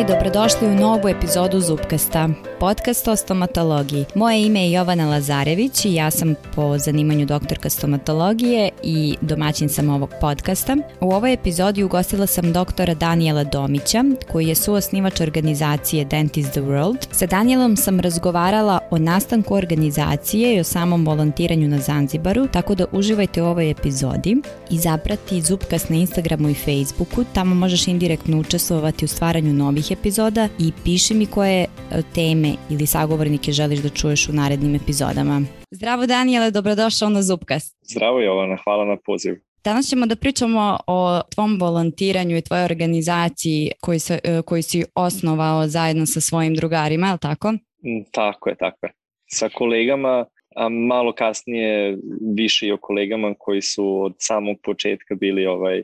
[0.00, 2.28] i dobrodošli u novu epizodu Zupkasta,
[2.60, 4.04] podcast o stomatologiji.
[4.14, 9.90] Moje ime je Jovana Lazarević i ja sam po zanimanju doktorka stomatologije i domaćin sam
[9.90, 10.76] ovog podcasta.
[11.00, 17.06] U ovoj epizodi ugostila sam doktora Daniela Domića, koji je suosnivač organizacije Dentist the World.
[17.10, 22.86] Sa Danielom sam razgovarala o nastanku organizacije i o samom volontiranju na Zanzibaru, tako da
[22.92, 24.36] uživajte u ovoj epizodi
[24.70, 30.48] i zaprati Zupkast na Instagramu i Facebooku, tamo možeš indirektno učestvovati u stvaranju novih epizoda
[30.58, 31.66] i piši mi koje e,
[32.14, 35.42] teme ili sagovornike želiš da čuješ u narednim epizodama.
[35.70, 37.76] Zdravo Danijele, dobrodošao na Zupkast.
[37.82, 39.36] Zdravo Jovana, hvala na pozivu.
[39.64, 44.84] Danas ćemo da pričamo o tvom volontiranju i tvojoj organizaciji koji, se, e, koji si
[44.94, 47.52] osnovao zajedno sa svojim drugarima, je li tako?
[47.52, 48.92] Mm, tako je, tako je.
[49.26, 50.24] Sa kolegama,
[50.56, 51.98] a malo kasnije
[52.36, 55.82] više i o kolegama koji su od samog početka bili ovaj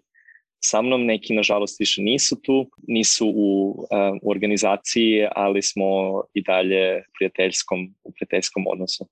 [0.64, 5.84] sa mnom, neki nažalost više nisu tu, nisu u, uh, u organizaciji, ali smo
[6.34, 9.06] i dalje prijateljskom, u prijateljskom odnosu.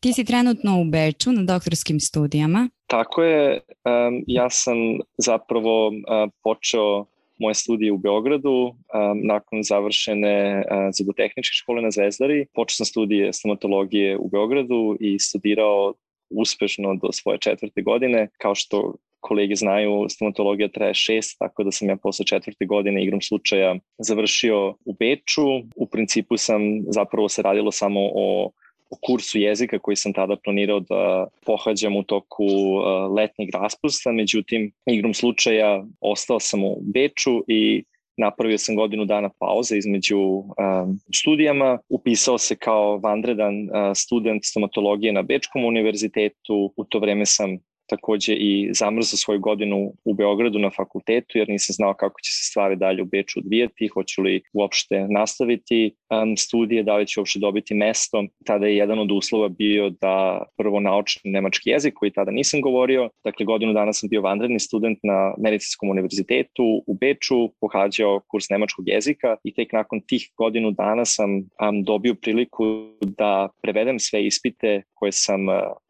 [0.00, 2.68] Ti si trenutno u Beču na doktorskim studijama.
[2.86, 4.76] Tako je, um, ja sam
[5.18, 5.94] zapravo uh,
[6.42, 7.04] počeo
[7.38, 8.74] moje studije u Beogradu,
[9.22, 10.64] nakon završene
[10.98, 12.46] zubotehničke škole na Zvezdari.
[12.54, 15.94] Počeo sam studije stomatologije u Beogradu i studirao
[16.30, 18.28] uspešno do svoje četvrte godine.
[18.38, 18.94] Kao što
[19.26, 24.68] kolege znaju, stomatologija traje šest, tako da sam ja posle četvrte godine igrom slučaja završio
[24.84, 25.46] u Beču.
[25.76, 28.50] U principu sam zapravo se radilo samo o
[28.90, 34.72] o kursu jezika koji sam tada planirao da pohađam u toku uh, letnjeg raspusta, međutim,
[34.86, 37.84] igrom slučaja ostao sam u Beču i
[38.16, 45.12] napravio sam godinu dana pauze između um, studijama, upisao se kao vanredan uh, student stomatologije
[45.12, 50.70] na Bečkom univerzitetu, u to vreme sam takođe i zamrzao svoju godinu u Beogradu na
[50.70, 55.06] fakultetu, jer nisam znao kako će se stvari dalje u Beču odvijati, hoću li uopšte
[55.08, 58.24] nastaviti um, studije, da li ću uopšte dobiti mesto.
[58.46, 63.10] Tada je jedan od uslova bio da prvo naučim nemački jezik, koji tada nisam govorio.
[63.24, 68.88] Dakle, godinu dana sam bio vanredni student na Medicinskom univerzitetu u Beču, pohađao kurs nemačkog
[68.88, 72.64] jezika i tek nakon tih godinu dana sam um, dobio priliku
[73.00, 75.40] da prevedem sve ispite koje sam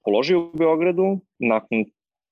[0.06, 1.84] položio u Beogradu, nakon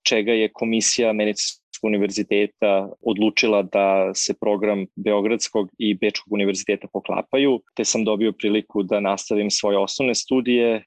[0.08, 7.84] čega je komisija medicinskog univerziteta odlučila da se program Beogradskog i Bečkog univerziteta poklapaju, te
[7.84, 10.84] sam dobio priliku da nastavim svoje osnovne studije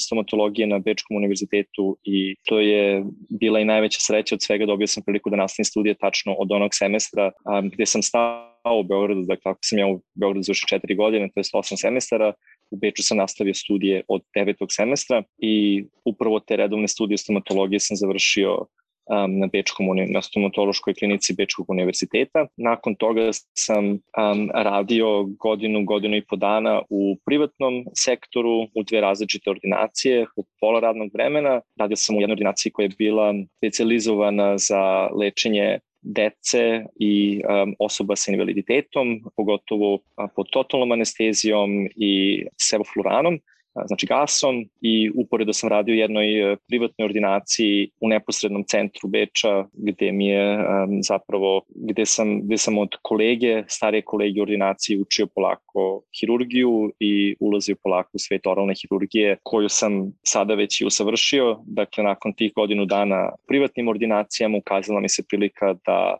[0.00, 3.04] stomatologije na Bečkom univerzitetu i to je
[3.40, 6.70] bila i najveća sreća od svega, dobio sam priliku da nastavim studije tačno od onog
[6.74, 7.32] semestra
[7.72, 11.40] gde sam stao u Beogradu, dakle ako sam ja u Beogradu završio četiri godine, to
[11.40, 12.32] je osam semestara,
[12.70, 17.96] u Beču sam nastavio studije od devetog semestra i upravo te redovne studije stomatologije sam
[17.96, 18.66] završio
[19.10, 22.46] um, na Bečkom, na stomatološkoj klinici Bečkog univerziteta.
[22.56, 29.00] Nakon toga sam um, radio godinu, godinu i po dana u privatnom sektoru u dve
[29.00, 31.60] različite ordinacije u pola radnog vremena.
[31.80, 38.16] Radio sam u jednoj ordinaciji koja je bila specializovana za lečenje dece i um, osoba
[38.16, 40.00] sa invaliditetom, pogotovo
[40.36, 43.40] pod totalnom anestezijom i sevofluranom
[43.86, 49.64] znači gasom i uporedo sam radio u jednoj e, privatnoj ordinaciji u neposrednom centru Beča
[49.72, 55.26] gde mi je um, zapravo gde sam, gde sam od kolege, starije kolege ordinacije učio
[55.34, 61.58] polako hirurgiju i ulazio polako u svet oralne hirurgije koju sam sada već i usavršio.
[61.66, 66.16] Dakle, nakon tih godinu dana privatnim ordinacijama ukazala mi se prilika da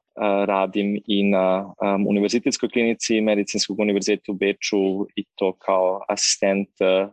[0.47, 6.69] radim i na um, univerzitetskoj klinici Medicinskog univerziteta u Beču i to kao asistent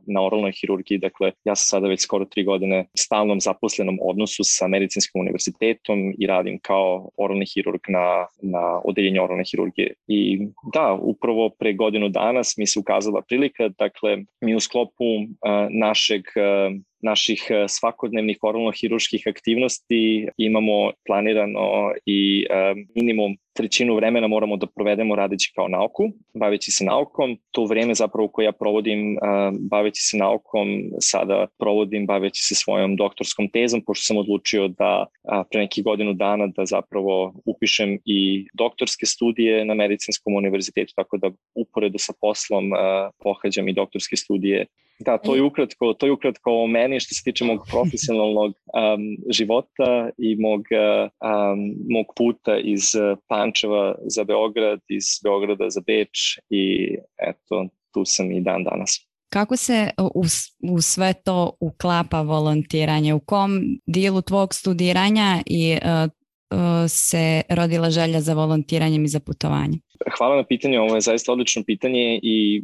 [0.05, 0.97] na oralnoj hirurgiji.
[0.97, 6.27] Dakle, ja sam sada već skoro tri godine stalnom zaposlenom odnosu sa Medicinskim univerzitetom i
[6.27, 9.93] radim kao oralni hirurg na, na odeljenju oralne hirurgije.
[10.07, 15.27] I da, upravo pre godinu danas mi se ukazala prilika, dakle, mi u sklopu uh,
[15.69, 24.57] našeg uh, naših e, svakodnevnih oralno-hiruških aktivnosti imamo planirano i e, minimum trećinu vremena moramo
[24.57, 27.37] da provedemo radeći kao nauku, baveći se naukom.
[27.51, 29.17] To vreme zapravo koje ja provodim e,
[29.69, 30.67] baveći se naukom
[30.99, 35.05] sada provodim baveći se svojom doktorskom tezom, pošto sam odlučio da
[35.51, 41.31] pre nekih godinu dana da zapravo upišem i doktorske studije na medicinskom univerzitetu, tako da
[41.55, 42.63] uporedo sa poslom
[43.23, 44.65] pohađam i doktorske studije
[44.99, 49.17] Da, to je ukratko, to je ukratko o meni što se tiče mog profesionalnog um,
[49.29, 52.83] života i mog, um, mog puta iz
[53.47, 59.07] Pančeva za Beograd, iz Beograda za Beč i eto, tu sam i dan danas.
[59.29, 60.23] Kako se u,
[60.71, 63.13] u sve to uklapa volontiranje?
[63.13, 66.11] U kom dijelu tvog studiranja i uh,
[66.89, 69.77] se rodila želja za volontiranjem i za putovanje?
[70.17, 72.63] Hvala na pitanju, ovo je zaista odlično pitanje i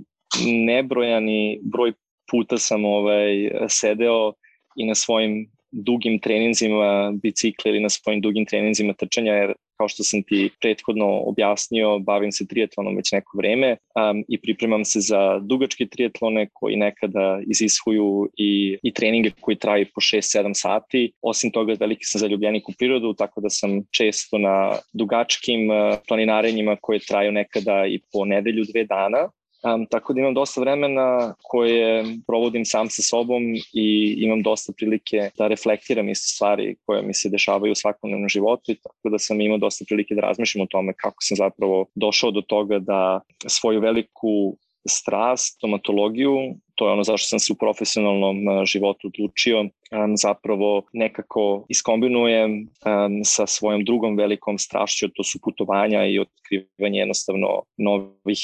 [0.66, 1.94] nebrojani broj
[2.32, 4.34] puta sam ovaj, sedeo
[4.76, 10.04] i na svojim dugim treninzima bicikla ili na svojim dugim treninzima trčanja, jer kao što
[10.04, 15.40] sam ti prethodno objasnio, bavim se triatlonom već neko vreme um, i pripremam se za
[15.40, 21.12] dugačke triatlone koji nekada izishuju i, i treninge koji traju po 6-7 sati.
[21.22, 25.60] Osim toga, veliki sam zaljubljenik u prirodu, tako da sam često na dugačkim
[26.08, 29.30] planinarenjima koje traju nekada i po nedelju, dve dana
[29.64, 33.44] Um, tako da imam dosta vremena koje provodim sam sa sobom
[33.74, 38.72] i imam dosta prilike da reflektiram iste stvari koje mi se dešavaju u svakodnevnom životu
[38.72, 42.32] i tako da sam imao dosta prilike da razmišljam o tome kako sam zapravo došao
[42.32, 44.58] do toga da svoju veliku
[44.88, 46.38] strast, stomatologiju,
[46.76, 53.22] to je ono zašto sam se u profesionalnom životu odlučio, um, zapravo nekako iskombinujem um,
[53.24, 57.48] sa svojom drugom velikom strašću, to su putovanja i otkrivanje jednostavno
[57.78, 58.40] novih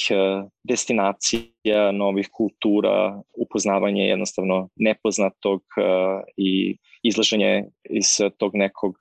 [0.64, 5.62] destinacija, novih kultura, upoznavanje jednostavno nepoznatog
[6.38, 8.06] i izlaženje iz
[8.38, 8.96] tog nekog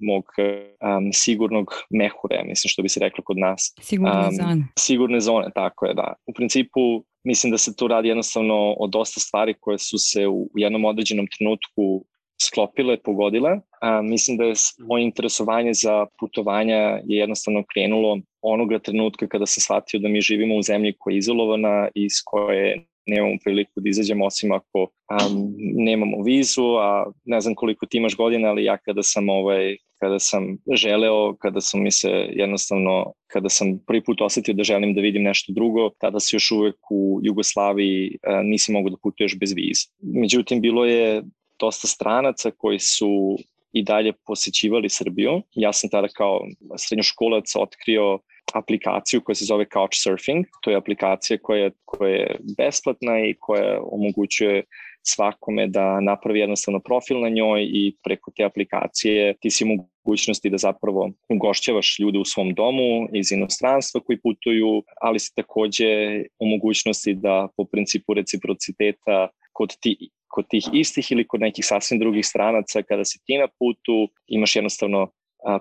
[0.00, 3.74] mog um, sigurnog mehure, mislim što bi se reklo kod nas.
[3.80, 4.64] Sigurne um, zone.
[4.78, 6.14] Sigurne zone, tako je, da.
[6.26, 10.50] U principu mislim da se tu radi jednostavno o dosta stvari koje su se u
[10.54, 12.04] jednom određenom trenutku
[12.42, 13.50] sklopile, pogodile.
[13.80, 14.54] A, mislim da je
[14.88, 16.80] moje interesovanje za putovanja
[17.10, 21.18] je jednostavno krenulo onoga trenutka kada sam shvatio da mi živimo u zemlji koja je
[21.18, 27.40] izolovana i iz koje nemamo priliku da izađemo osim ako um, nemamo vizu, a ne
[27.40, 31.82] znam koliko ti imaš godina, ali ja kada sam ovaj, kada sam želeo, kada sam
[31.82, 36.20] mi se jednostavno, kada sam prvi put osetio da želim da vidim nešto drugo, tada
[36.20, 39.86] se još uvek u Jugoslaviji uh, nisi mogu da putuješ bez vize.
[40.02, 41.22] Međutim, bilo je
[41.60, 43.38] dosta stranaca koji su
[43.72, 45.42] i dalje posećivali Srbiju.
[45.54, 46.40] Ja sam tada kao
[46.76, 48.18] srednjoškolac otkrio
[48.54, 50.44] aplikaciju koja se zove Couchsurfing.
[50.62, 54.62] To je aplikacija koja, koja je besplatna i koja omogućuje
[55.02, 60.58] svakome da napravi jednostavno profil na njoj i preko te aplikacije ti si mogućnosti da
[60.58, 67.14] zapravo ugošćavaš ljude u svom domu iz inostranstva koji putuju, ali si takođe u mogućnosti
[67.14, 72.82] da po principu reciprociteta kod ti kod tih istih ili kod nekih sasvim drugih stranaca
[72.82, 75.10] kada si ti na putu imaš jednostavno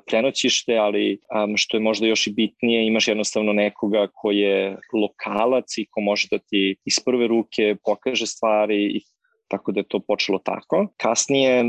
[0.07, 1.19] prenoćište, ali
[1.55, 6.27] što je možda još i bitnije, imaš jednostavno nekoga ko je lokalac i ko može
[6.31, 9.01] da ti iz prve ruke pokaže stvari i
[9.47, 10.87] tako da je to počelo tako.
[10.97, 11.63] Kasnije,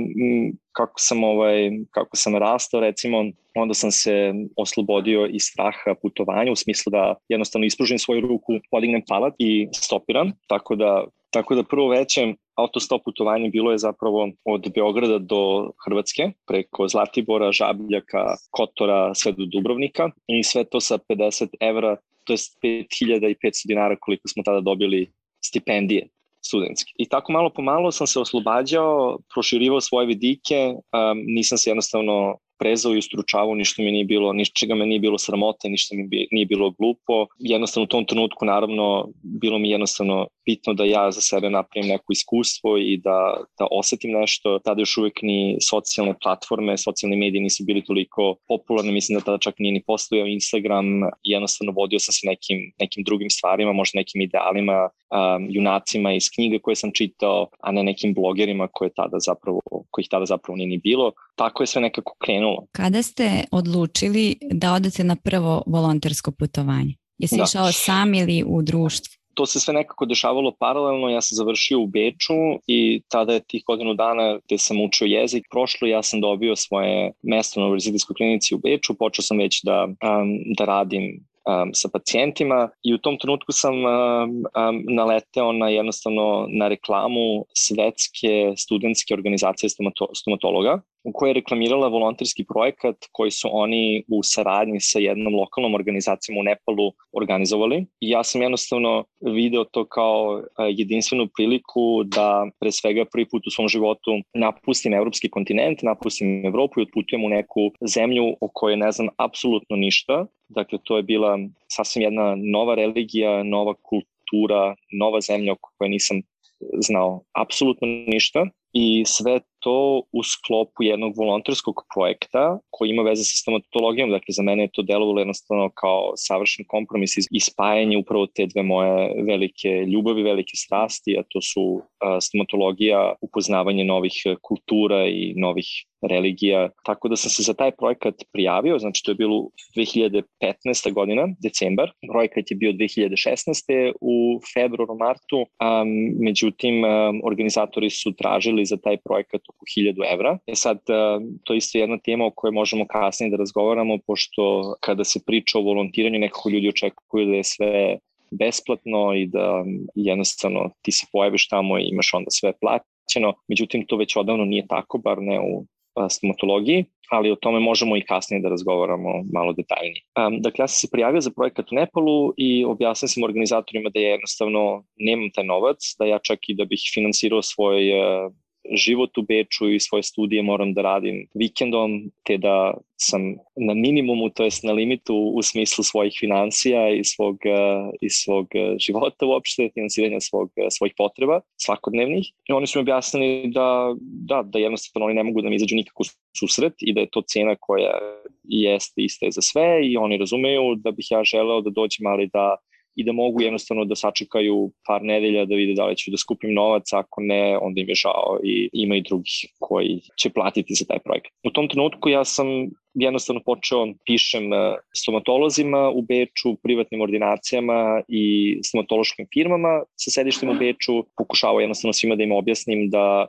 [0.72, 3.24] kako sam, ovaj, kako sam rastao, recimo,
[3.54, 9.02] onda sam se oslobodio iz straha putovanja, u smislu da jednostavno ispružim svoju ruku, podignem
[9.08, 14.72] palat i stopiram, tako da Tako da prvo veće autostop putovanje bilo je zapravo od
[14.74, 21.48] Beograda do Hrvatske, preko Zlatibora, Žabljaka, Kotora, sve do Dubrovnika i sve to sa 50
[21.60, 25.12] evra, to je 5500 dinara koliko smo tada dobili
[25.44, 26.08] stipendije
[26.46, 26.92] studentski.
[26.98, 32.38] I tako malo po malo sam se oslobađao, proširivao svoje vidike, um, nisam se jednostavno
[32.58, 36.46] prezao i ustručavao, ništa mi nije bilo, ničega me nije bilo sramote, ništa mi nije
[36.46, 37.26] bilo glupo.
[37.38, 42.12] Jednostavno u tom trenutku naravno bilo mi jednostavno bitno da ja za sebe napravim neko
[42.12, 43.18] iskustvo i da,
[43.58, 44.58] da osetim nešto.
[44.58, 49.38] Tada još uvek ni socijalne platforme, socijalni mediji nisu bili toliko popularni, mislim da tada
[49.38, 50.86] čak nije ni postojao Instagram,
[51.22, 56.58] jednostavno vodio sam se nekim, nekim drugim stvarima, možda nekim idealima, um, junacima iz knjiga
[56.62, 60.78] koje sam čitao, a ne nekim blogerima koje tada zapravo, kojih tada zapravo nije ni
[60.78, 61.12] bilo.
[61.38, 62.66] Tako je sve nekako krenulo.
[62.72, 66.94] Kada ste odlučili da odete na prvo volontersko putovanje?
[67.18, 67.42] Jesi da.
[67.42, 69.18] išao sam ili u društvu?
[69.38, 72.34] to se sve nekako dešavalo paralelno, ja sam završio u Beču
[72.66, 77.12] i tada je tih godinu dana gde sam učio jezik prošlo, ja sam dobio svoje
[77.22, 80.28] mesto na univerzitijskoj klinici u Beču, počeo sam već da, um,
[80.58, 81.04] da radim
[81.48, 87.44] um, sa pacijentima i u tom trenutku sam um, um, naleteo na jednostavno na reklamu
[87.54, 94.22] svetske studentske organizacije stomato stomatologa u kojoj je reklamirala volonterski projekat koji su oni u
[94.22, 97.86] saradnji sa jednom lokalnom organizacijom u Nepalu organizovali.
[98.00, 103.50] I ja sam jednostavno video to kao jedinstvenu priliku da pre svega prvi put u
[103.50, 108.92] svom životu napustim evropski kontinent, napustim Evropu i otputujem u neku zemlju o kojoj ne
[108.92, 110.26] znam apsolutno ništa.
[110.48, 111.38] Dakle, to je bila
[111.68, 116.20] sasvim jedna nova religija, nova kultura, nova zemlja o kojoj nisam
[116.60, 123.36] znao apsolutno ništa i sve to u sklopu jednog volonterskog projekta koji ima veze sa
[123.38, 128.46] stomatologijom, dakle za mene je to delovalo jednostavno kao savršen kompromis i spajanje upravo te
[128.46, 131.82] dve moje velike ljubavi, velike strasti, a to su
[132.20, 134.12] stomatologija, upoznavanje novih
[134.42, 135.66] kultura i novih
[136.02, 140.92] religija, tako da sam se za taj projekat prijavio, znači to je bilo 2015.
[140.92, 143.92] godina, decembar, projekat je bio 2016.
[144.00, 145.88] u februaru, martu, um,
[146.20, 150.38] međutim um, organizatori su tražili za taj projekat oko 1000 evra.
[150.46, 154.74] E sad, um, to je isto jedna tema o kojoj možemo kasnije da razgovaramo, pošto
[154.80, 157.98] kada se priča o volontiranju, nekako ljudi očekuju da je sve
[158.30, 159.64] besplatno i da
[159.94, 163.32] jednostavno ti se pojaviš tamo i imaš onda sve plaćeno.
[163.48, 165.64] Međutim, to već odavno nije tako, bar ne u
[166.10, 170.02] stomatologiji, ali o tome možemo i kasnije da razgovaramo malo detaljnije.
[170.18, 174.00] Um, dakle, ja sam se prijavio za projekat u Nepalu i objasnio sam organizatorima da
[174.00, 178.32] je jednostavno nemam taj novac, da ja čak i da bih finansirao svoj uh,
[178.72, 183.22] život u Beču i svoje studije moram da radim vikendom, te da sam
[183.56, 188.46] na minimumu, to jest na limitu u smislu svojih financija i svog, uh, i svog
[188.78, 192.26] života uopšte, finansiranja svog, svojih potreba svakodnevnih.
[192.48, 195.76] I oni su mi objasnili da, da, da jednostavno oni ne mogu da mi izađu
[195.76, 196.02] nikako
[196.38, 197.98] susret i da je to cena koja
[198.44, 202.56] jeste ista za sve i oni razumeju da bih ja želeo da dođem, ali da
[202.98, 206.54] i da mogu jednostavno da sačekaju par nedelja da vide da li ću da skupim
[206.54, 210.84] novac, ako ne, onda im je žao i ima i drugih koji će platiti za
[210.84, 211.32] taj projekat.
[211.44, 212.46] U tom trenutku ja sam
[212.94, 218.24] jednostavno počeo pišem e, stomatolozima u Beču, privatnim ordinacijama i
[218.64, 223.26] stomatološkim firmama sa sedištem u Beču, pokušavao jednostavno svima da im objasnim da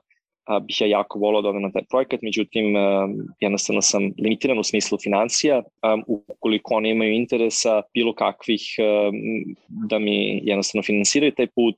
[0.62, 2.66] bih ja jako volao da odem na taj projekat, međutim
[3.40, 5.64] jednostavno sam limitiran u smislu financija,
[6.08, 8.62] ukoliko oni imaju interesa bilo kakvih
[9.90, 11.76] da mi jednostavno finansiraju taj put,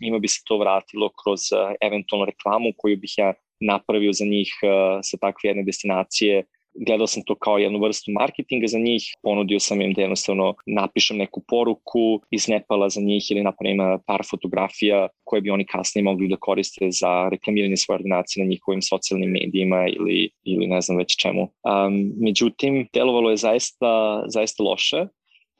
[0.00, 1.40] ima bi se to vratilo kroz
[1.80, 4.50] eventualnu reklamu koju bih ja napravio za njih
[5.02, 6.44] sa takve jedne destinacije
[6.86, 11.16] gledao sam to kao jednu vrstu marketinga za njih, ponudio sam im da jednostavno napišem
[11.16, 16.28] neku poruku iz Nepala za njih ili napravim par fotografija koje bi oni kasnije mogli
[16.28, 21.16] da koriste za reklamiranje svoje ordinacije na njihovim socijalnim medijima ili, ili ne znam već
[21.16, 21.42] čemu.
[21.42, 25.06] Um, međutim, delovalo je zaista, zaista loše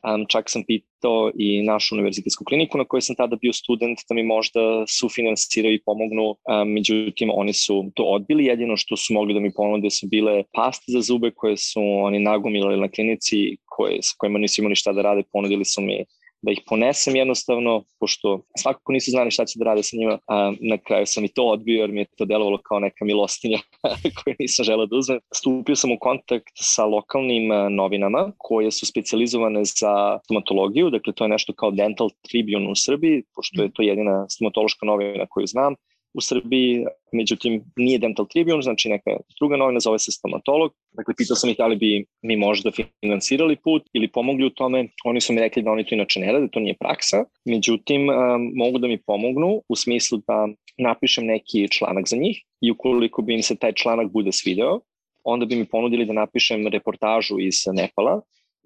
[0.03, 4.15] Um, čak sam pitao i našu univerzitetsku kliniku na kojoj sam tada bio student da
[4.15, 9.35] mi možda sufinansiraju i pomognu, um, međutim oni su to odbili, jedino što su mogli
[9.35, 13.99] da mi ponude su bile paste za zube koje su oni nagomilali na klinici koje,
[14.03, 16.05] sa kojima nisu imali šta da rade, ponudili su mi
[16.43, 20.53] da ih ponesem jednostavno, pošto svakako nisu znali šta će da rade sa njima, a
[20.61, 23.59] na kraju sam i to odbio jer mi je to delovalo kao neka milostinja
[24.25, 25.21] koju nisam želeo da uzmem.
[25.35, 31.29] Stupio sam u kontakt sa lokalnim novinama koje su specializovane za stomatologiju, dakle to je
[31.29, 35.75] nešto kao Dental Tribune u Srbiji, pošto je to jedina stomatološka novina koju znam
[36.19, 40.73] u Srbiji, međutim nije Dental Tribune, znači neka druga novina zove se stomatolog.
[40.93, 42.71] Dakle, pitao sam ih da li bi mi možda
[43.03, 44.89] finansirali put ili pomogli u tome.
[45.05, 47.25] Oni su mi rekli da oni to inače ne rade, to nije praksa.
[47.45, 50.49] Međutim, um, mogu da mi pomognu u smislu da
[50.79, 54.81] napišem neki članak za njih i ukoliko bi im se taj članak bude svideo,
[55.25, 58.21] onda bi mi ponudili da napišem reportažu iz Nepala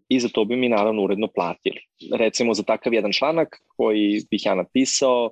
[0.08, 1.80] i za to bi mi naravno uredno platili.
[2.12, 5.30] Recimo za takav jedan članak koji bih ja napisao,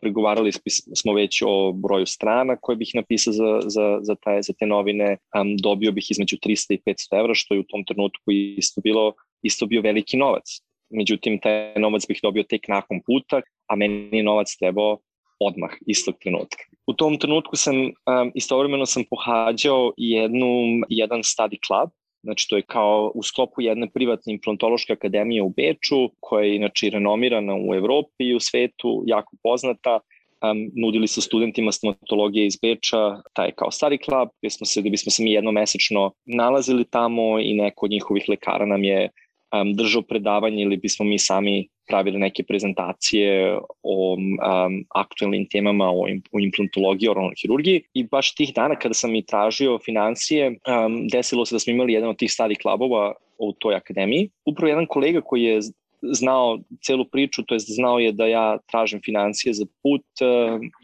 [0.00, 0.52] pregovarali
[0.94, 5.16] smo već o broju strana koje bih napisao za, za, za, taj, za te novine,
[5.40, 9.12] um, dobio bih između 300 i 500 evra, što je u tom trenutku isto bilo
[9.42, 10.60] isto bio veliki novac.
[10.90, 14.98] Međutim, taj novac bih dobio tek nakon puta, a meni je novac trebao
[15.40, 16.64] odmah, istog trenutka.
[16.86, 20.46] U tom trenutku sam, um, istovremeno sam pohađao jednu,
[20.88, 21.90] jedan study club
[22.22, 26.90] Znači, to je kao u sklopu jedne privatne implantološke akademije u Beču, koja je inače
[26.90, 30.00] renomirana u Evropi i u svetu, jako poznata.
[30.42, 34.90] Um, nudili su studentima stomatologije iz Beča, taj kao stari klub, gde smo se, gde
[34.90, 39.10] bismo se mi jednomesečno nalazili tamo i neko od njihovih lekara nam je
[39.52, 46.06] um, držao predavanje ili bismo mi sami pravili neke prezentacije o um, aktualnim temama o,
[46.32, 51.46] o implantologiji, oralnoj hirurgiji i baš tih dana kada sam i tražio financije, um, desilo
[51.46, 54.30] se da smo imali jedan od tih stadi klubova u toj akademiji.
[54.44, 55.60] Upravo jedan kolega koji je
[56.02, 60.04] znao celu priču, to je znao je da ja tražim financije za put,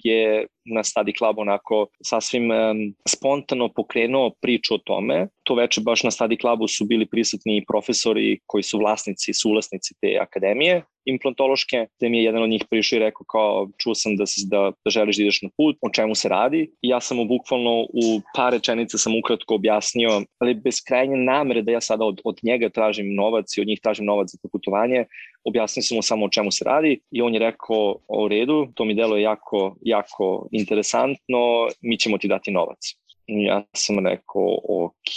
[0.04, 5.28] je na Study Club onako sasvim um, spontano pokrenuo priču o tome.
[5.42, 10.18] To veče baš na Study Clubu su bili prisutni profesori koji su vlasnici, suvlasnici te
[10.20, 14.25] akademije implantološke, gde mi je jedan od njih prišao i rekao kao čuo sam da,
[14.46, 16.62] da, da želiš da ideš na put, o čemu se radi.
[16.82, 21.62] I ja sam mu bukvalno u par rečenica sam ukratko objasnio, ali bez krajnje namere
[21.62, 24.49] da ja sada od, od njega tražim novac i od njih tražim novac za to
[24.52, 25.04] putovanje,
[25.48, 28.84] objasnio sam mu samo o čemu se radi i on je rekao o redu, to
[28.84, 32.78] mi delo je jako, jako interesantno, mi ćemo ti dati novac.
[33.26, 35.14] Ja sam rekao, ok,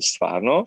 [0.00, 0.66] stvarno.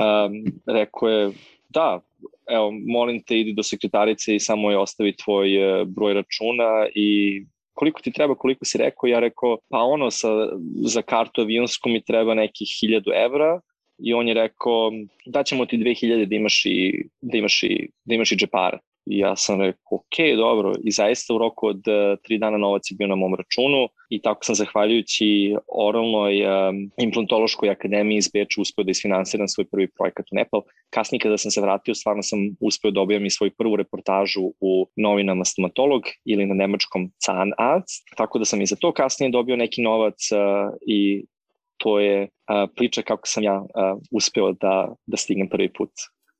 [0.00, 0.32] Um,
[0.66, 1.30] rekao je,
[1.68, 2.00] da,
[2.48, 7.40] evo, molim te, idi do sekretarice i samo je ostavi tvoj uh, broj računa i
[7.74, 10.28] koliko ti treba, koliko si rekao, ja rekao, pa ono, sa,
[10.84, 13.60] za kartu avionsku mi treba nekih 1000 evra,
[14.02, 14.92] i on je rekao
[15.26, 18.78] daćemo ti 2000 da imaš i, da imaš i, da imaš i džepara.
[19.06, 20.72] I ja sam rekao, ok, dobro.
[20.84, 24.22] I zaista u roku od uh, tri dana novac je bio na mom računu i
[24.22, 30.26] tako sam zahvaljujući oralnoj um, implantološkoj akademiji iz Beča uspeo da isfinansiram svoj prvi projekat
[30.32, 30.62] u Nepal.
[30.90, 34.86] Kasnije kada sam se vratio, stvarno sam uspeo da objavim i svoju prvu reportažu u
[34.96, 39.82] novinama Stomatolog ili na nemačkom Zahnarzt, tako da sam i za to kasnije dobio neki
[39.82, 41.24] novac uh, i
[41.82, 45.90] to je a, priča kako sam ja a, uspeo da, da stignem prvi put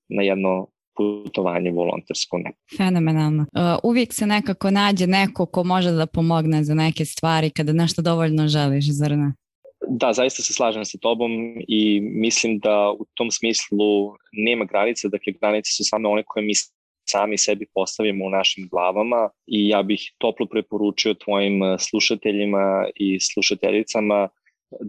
[0.08, 0.66] na jedno
[0.96, 2.38] putovanje volontersko.
[2.38, 2.52] Ne.
[2.76, 3.46] Fenomenalno.
[3.82, 8.48] Uvijek se nekako nađe neko ko može da pomogne za neke stvari kada nešto dovoljno
[8.48, 9.32] želiš, zar ne?
[9.88, 11.30] Da, zaista se slažem sa tobom
[11.68, 16.52] i mislim da u tom smislu nema granice, dakle granice su samo one koje mi
[17.08, 24.28] sami sebi postavimo u našim glavama i ja bih toplo preporučio tvojim slušateljima i slušateljicama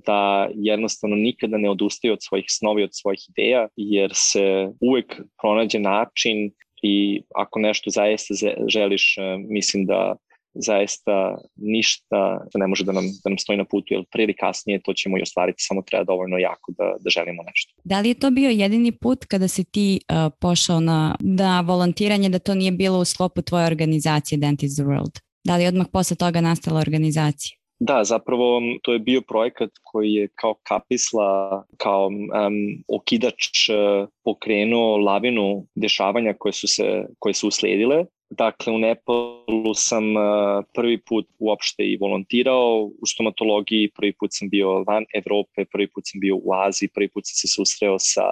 [0.05, 5.79] da jednostavno nikada ne odustaju od svojih snovi, od svojih ideja, jer se uvek pronađe
[5.79, 6.51] način
[6.83, 8.33] i ako nešto zaista
[8.67, 10.15] želiš, e, mislim da
[10.53, 14.81] zaista ništa ne može da nam, da nam stoji na putu, jer prije ili kasnije
[14.83, 17.73] to ćemo i ostvariti, samo treba dovoljno jako da, da želimo nešto.
[17.83, 22.29] Da li je to bio jedini put kada si ti uh, pošao na da volontiranje,
[22.29, 25.19] da to nije bilo u sklopu tvoje organizacije Dentist the World?
[25.43, 27.60] Da li je odmah posle toga nastala organizacija?
[27.83, 34.97] Da, zapravo to je bio projekat koji je kao kapisla, kao um, okidač uh, pokrenuo
[34.97, 38.05] lavinu dešavanja koje su, se, koje su usledile.
[38.37, 44.49] Dakle, u Nepalu sam uh, prvi put uopšte i volontirao u stomatologiji, prvi put sam
[44.49, 48.23] bio van Evrope, prvi put sam bio u Aziji, prvi put sam se susreo sa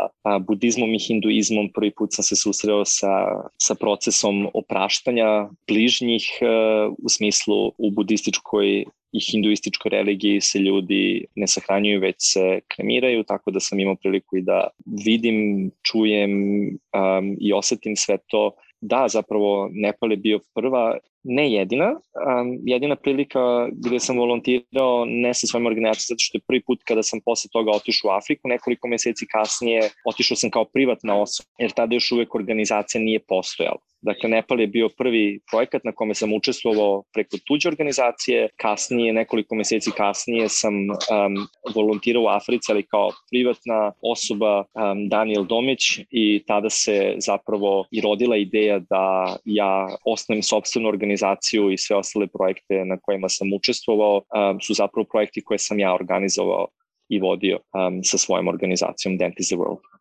[0.48, 3.14] budizmom i hinduizmom, prvi put sam se susreo sa,
[3.58, 11.48] sa procesom opraštanja bližnjih uh, u smislu u budističkoj i hinduističkoj religiji se ljudi ne
[11.48, 14.68] sahranjuju, već se kremiraju, tako da sam imao priliku i da
[15.06, 18.52] vidim, čujem um, i osetim sve to.
[18.82, 25.34] Da, zapravo Nepal je bio prva, ne jedina, um, jedina prilika gde sam volontirao ne
[25.34, 28.48] sa svojom organizacijom, zato što je prvi put kada sam posle toga otišao u Afriku,
[28.48, 33.89] nekoliko meseci kasnije otišao sam kao privatna osoba, jer tada još uvek organizacija nije postojala.
[34.02, 38.50] Dakle, Nepal je bio prvi projekat na kome sam učestvovao preko tuđe organizacije.
[38.58, 45.46] Kasnije, nekoliko meseci kasnije sam um, volontirao u Africi, ali kao privatna osoba um, Daniel
[45.46, 45.82] Domić
[46.12, 52.28] i tada se zapravo i rodila ideja da ja osnovim sobstvenu organizaciju i sve ostale
[52.28, 56.68] projekte na kojima sam učestvovao um, su zapravo projekti koje sam ja organizovao
[57.10, 59.99] i vodio um, sa svojom organizacijom Dentist the World.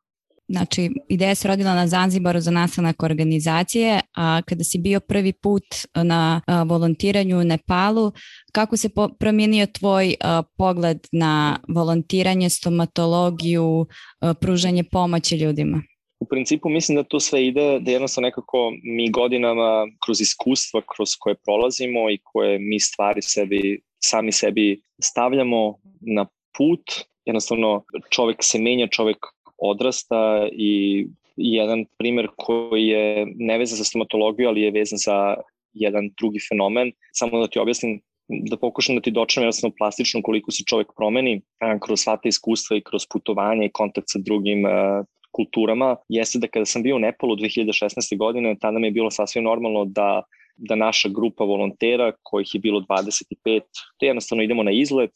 [0.48, 5.64] Znači, ideja se rodila na Zanzibaru za nastanak organizacije, a kada si bio prvi put
[5.94, 8.12] na a, volontiranju u Nepalu,
[8.52, 13.86] kako se po, promijenio tvoj a, pogled na volontiranje, stomatologiju,
[14.20, 15.82] a, pružanje pomoći ljudima?
[16.20, 21.08] U principu mislim da to sve ide, da jednostavno nekako mi godinama kroz iskustva kroz
[21.18, 26.26] koje prolazimo i koje mi stvari sebi, sami sebi stavljamo na
[26.58, 26.82] put,
[27.24, 29.16] jednostavno čovek se menja, čovek
[29.58, 35.34] odrasta i jedan primer koji je nevezan za stomatologiju, ali je vezan za
[35.72, 36.92] jedan drugi fenomen.
[37.12, 41.40] Samo da ti objasnim, da pokušam da ti dočnem jednostavno plastično koliko se čovek promeni
[41.84, 44.64] kroz sva ta iskustva i kroz putovanje i kontakt sa drugim
[45.30, 48.16] kulturama, jeste da kada sam bio u Nepalu 2016.
[48.18, 50.22] godine, tada mi je bilo sasvim normalno da
[50.58, 53.60] da naša grupa volontera, kojih je bilo 25,
[53.98, 55.10] to jednostavno idemo na izlet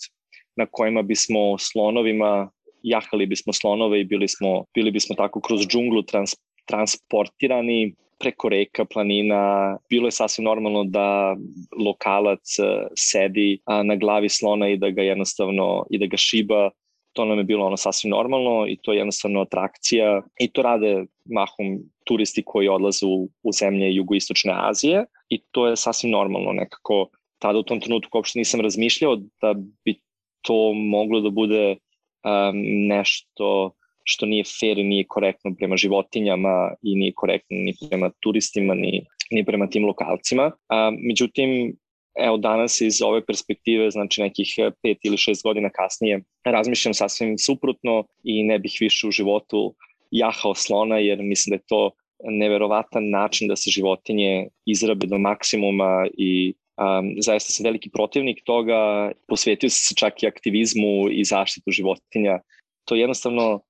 [0.57, 2.50] na kojima bismo slonovima
[2.83, 6.35] jahali bismo slonove i bili, smo, bili bismo tako kroz džunglu trans,
[6.66, 9.77] transportirani preko reka, planina.
[9.90, 11.37] Bilo je sasvim normalno da
[11.85, 16.71] lokalac e, sedi na glavi slona i da ga jednostavno i da ga šiba
[17.12, 21.05] to nam je bilo ono sasvim normalno i to je jednostavno atrakcija i to rade
[21.25, 27.09] mahom turisti koji odlaze u, u zemlje jugoistočne Azije i to je sasvim normalno nekako
[27.38, 30.01] tada u tom trenutku uopšte nisam razmišljao da bi
[30.42, 31.77] to moglo da bude
[32.24, 33.72] um, nešto
[34.04, 39.06] što nije fair i nije korektno prema životinjama i nije korektno ni prema turistima ni,
[39.30, 40.44] ni prema tim lokalcima.
[40.44, 41.76] Um, međutim,
[42.18, 48.04] evo danas iz ove perspektive, znači nekih pet ili šest godina kasnije, razmišljam sasvim suprotno
[48.24, 49.74] i ne bih više u životu
[50.11, 51.90] jahao slona jer mislim da je to
[52.24, 59.12] neverovatan način da se životinje izrabe do maksimuma i um, zaista sam veliki protivnik toga,
[59.28, 62.40] posvetio sam se čak i aktivizmu i zaštitu životinja.
[62.85, 63.61] To je jednostavno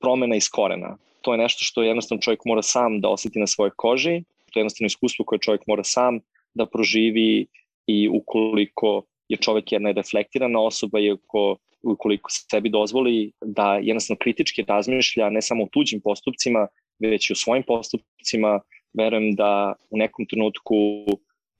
[0.00, 0.96] promena iz korena.
[1.22, 4.22] To je nešto što jednostavno čovjek mora sam da oseti na svojoj koži,
[4.52, 6.20] to je jednostavno iskustvo koje čovjek mora sam
[6.54, 7.46] da proživi
[7.86, 14.64] i ukoliko je čovjek jedna reflektirana osoba i ako ukoliko sebi dozvoli da jednostavno kritički
[14.68, 16.66] razmišlja ne samo o tuđim postupcima,
[16.98, 18.60] već i o svojim postupcima,
[18.94, 20.74] verujem da u nekom trenutku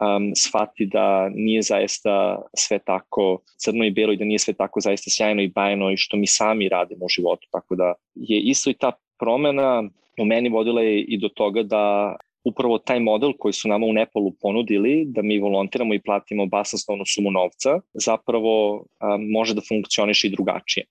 [0.02, 4.80] um, shvati da nije zaista sve tako crno i belo i da nije sve tako
[4.80, 7.48] zaista sjajno i bajno i što mi sami radimo u životu.
[7.50, 9.82] Tako da je isto i ta promena
[10.20, 13.92] u meni vodila je i do toga da upravo taj model koji su nama u
[13.92, 18.84] Nepalu ponudili, da mi volontiramo i platimo basasnovnu sumu novca, zapravo um,
[19.30, 20.86] može da funkcioniše i drugačije.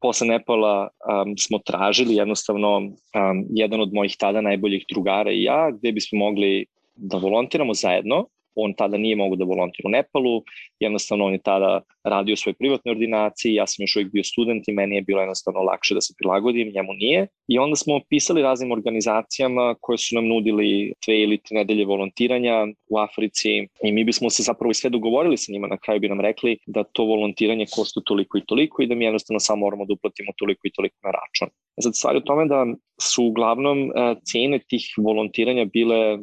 [0.00, 5.70] Posle Nepala um, smo tražili jednostavno um, jedan od mojih tada najboljih drugara i ja,
[5.70, 10.42] gde bismo mogli da volontiramo zajedno on tada nije mogu da volontira u Nepalu,
[10.80, 14.68] jednostavno on je tada radio u svojoj privatnoj ordinaciji, ja sam još uvijek bio student
[14.68, 17.26] i meni je bilo jednostavno lakše da se prilagodim, njemu nije.
[17.48, 22.66] I onda smo pisali raznim organizacijama koje su nam nudili dve ili tri nedelje volontiranja
[22.90, 23.50] u Africi
[23.84, 26.58] i mi bismo se zapravo i sve dogovorili sa njima, na kraju bi nam rekli
[26.66, 30.32] da to volontiranje košta toliko i toliko i da mi jednostavno samo moramo da uplatimo
[30.36, 31.48] toliko i toliko na račun.
[31.80, 32.66] Sad stvari u tome da
[33.00, 36.18] su uglavnom uh, cene tih volontiranja bile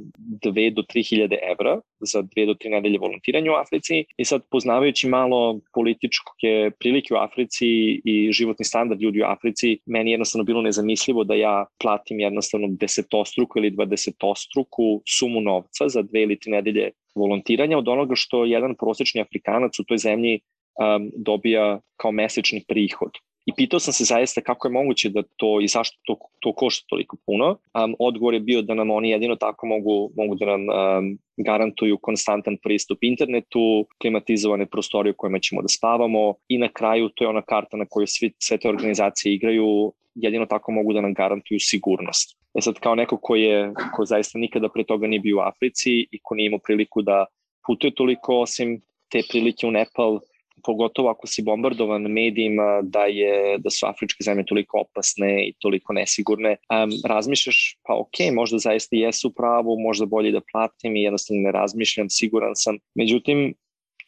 [0.46, 4.42] 2 do 3 hiljade evra za 2 do 3 nedelje volontiranja u Africi i sad
[4.52, 7.68] poznavajući malo političke prilike u Africi
[8.06, 13.60] i životni standard ljudi u Africi, meni jednostavno bilo nezamislivo da ja platim jednostavno desetostruku
[13.60, 19.22] ili dvadesetostruku sumu novca za dve ili tri nedelje volontiranja od onoga što jedan prosečni
[19.22, 23.12] Afrikanac u toj zemlji um, dobija kao mesečni prihod.
[23.50, 26.86] I pitao sam se zaista kako je moguće da to i zašto to, to košta
[26.90, 27.48] toliko puno.
[27.50, 31.98] Um, odgovor je bio da nam oni jedino tako mogu, mogu da nam um, garantuju
[32.02, 37.28] konstantan pristup internetu, klimatizovane prostorije u kojima ćemo da spavamo i na kraju to je
[37.28, 41.60] ona karta na kojoj svi, sve te organizacije igraju, jedino tako mogu da nam garantuju
[41.60, 42.38] sigurnost.
[42.58, 45.92] E sad kao neko ko je, ko zaista nikada pre toga nije bio u Africi
[46.12, 47.26] i ko nije imao priliku da
[47.68, 48.82] putuje toliko osim
[49.12, 50.20] te prilike u Nepal,
[50.64, 55.94] pogotovo ako si bombardovan medijima da je da su afričke zemlje toliko opasne i toliko
[55.94, 61.42] nesigurne, um, razmišljaš pa ok, možda zaista jesu pravo, možda bolje da platim i jednostavno
[61.42, 62.78] ne razmišljam, siguran sam.
[62.96, 63.54] Međutim,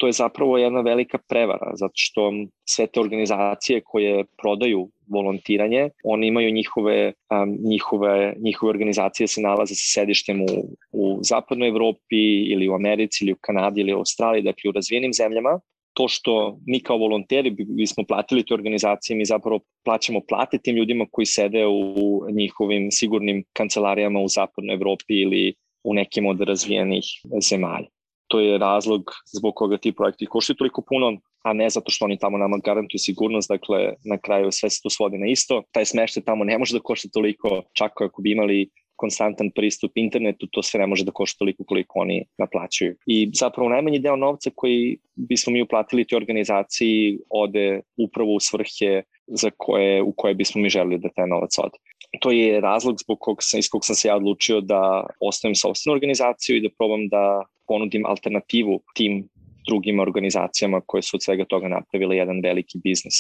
[0.02, 2.34] to je zapravo jedna velika prevara, zato što
[2.66, 9.76] sve te organizacije koje prodaju volontiranje, oni imaju njihove, um, njihove, njihove organizacije se nalaze
[9.76, 10.48] sa sedištem u,
[10.92, 12.22] u zapadnoj Evropi
[12.54, 15.60] ili u Americi ili u Kanadi ili u Australiji, dakle u razvijenim zemljama
[15.94, 21.06] to što mi kao volonteri bismo platili te organizacije, mi zapravo plaćamo plate tim ljudima
[21.12, 27.06] koji sede u njihovim sigurnim kancelarijama u zapadnoj Evropi ili u nekim od razvijenih
[27.50, 27.88] zemalja.
[28.28, 32.18] To je razlog zbog koga ti projekti koštaju toliko puno, a ne zato što oni
[32.18, 35.64] tamo nama garantuju sigurnost, dakle na kraju sve se to svodi na isto.
[35.72, 38.70] Taj smeštaj tamo ne može da košta toliko, čak ako bi imali
[39.02, 42.96] konstantan pristup internetu, to sve ne može da košta toliko koliko oni naplaćuju.
[43.06, 49.02] I zapravo najmanji deo novca koji bismo mi uplatili te organizaciji ode upravo u svrhe
[49.28, 51.78] za koje, u koje bismo mi želeli da taj novac ode.
[52.22, 55.94] To je razlog zbog kog sam, iz kog sam se ja odlučio da ostavim sobstvenu
[55.94, 59.28] organizaciju i da probam da ponudim alternativu tim
[59.68, 63.18] drugim organizacijama koje su od svega toga napravile jedan veliki biznis.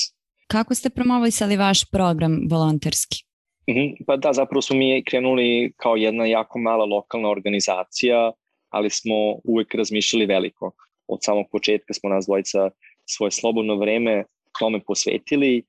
[0.47, 3.30] Kako ste promovisali vaš program volonterski?
[3.71, 8.31] Mhm, pa da, zapravo smo mi krenuli kao jedna jako mala lokalna organizacija,
[8.69, 10.71] ali smo uvek razmišljali veliko.
[11.07, 12.69] Od samog početka smo nas dvojica
[13.05, 14.23] svoje slobodno vreme
[14.59, 15.63] tome posvetili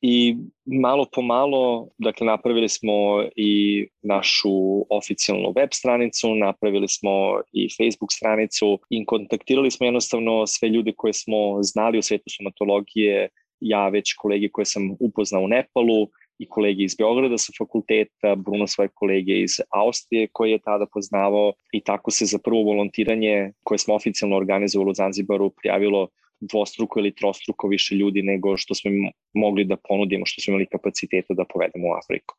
[0.00, 4.50] i malo po malo, dakle, napravili smo i našu
[4.90, 11.12] oficijalnu web stranicu, napravili smo i Facebook stranicu i kontaktirali smo jednostavno sve ljude koje
[11.12, 13.28] smo znali u svetu somatologije,
[13.60, 18.66] ja već kolege koje sam upoznao u Nepalu, i kolege iz Beograda sa fakulteta, Bruno
[18.66, 23.78] svoje kolege iz Austrije koje je tada poznavao i tako se za prvo volontiranje koje
[23.78, 26.08] smo oficijalno organizovali u Zanzibaru prijavilo
[26.40, 28.90] dvostruko ili trostruko više ljudi nego što smo
[29.34, 32.34] mogli da ponudimo, što smo imali kapaciteta da povedemo u Afriku.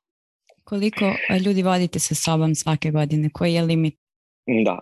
[0.63, 1.05] Koliko
[1.45, 3.29] ljudi vodite sa sobom svake godine?
[3.33, 3.95] Koji je limit?
[4.65, 4.79] Da,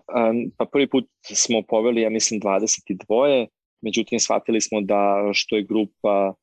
[0.57, 3.47] pa prvi put smo poveli, ja mislim, 22,
[3.81, 6.33] međutim shvatili smo da što je grupa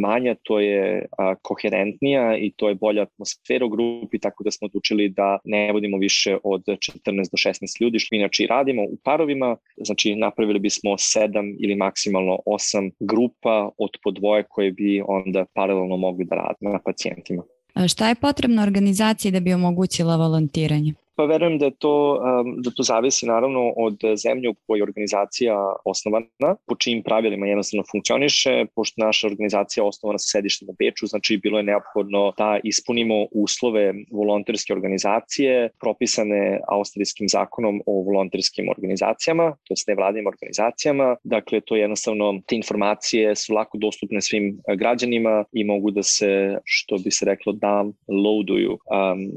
[0.00, 4.66] manja, to je a, koherentnija i to je bolja atmosfera u grupi, tako da smo
[4.66, 8.96] odlučili da ne vodimo više od 14 do 16 ljudi, što inače i radimo u
[9.04, 15.44] parovima, znači napravili bismo 7 ili maksimalno 8 grupa od po dvoje koje bi onda
[15.54, 17.42] paralelno mogli da rade na pacijentima.
[17.74, 20.94] A šta je potrebno organizaciji da bi omogućila volontiranje?
[21.16, 22.20] Pa verujem da, to,
[22.64, 27.84] da to zavisi naravno od zemlje u kojoj je organizacija osnovana, po čijim pravilima jednostavno
[27.90, 32.58] funkcioniše, pošto naša organizacija je osnovana sa sedištem u Beču, znači bilo je neophodno da
[32.64, 41.16] ispunimo uslove volonterske organizacije propisane austrijskim zakonom o volonterskim organizacijama, to je nevladnim organizacijama.
[41.24, 46.58] Dakle, to je jednostavno, te informacije su lako dostupne svim građanima i mogu da se,
[46.64, 48.78] što bi se reklo, downloaduju um,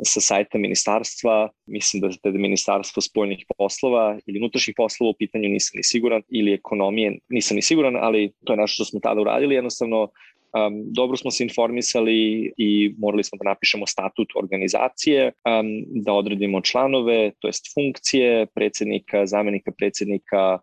[0.04, 5.78] sa sajta ministarstva mislim da je ministarstvo spoljnih poslova ili unutrašnjih poslova u pitanju nisam
[5.78, 9.56] ni siguran ili ekonomije nisam ni siguran, ali to je nešto što smo tada uradili,
[9.56, 15.66] jednostavno um, dobro smo se informisali i morali smo da napišemo statut organizacije, um,
[16.04, 20.60] da odredimo članove, to jest funkcije predsednika, zamenika predsednika,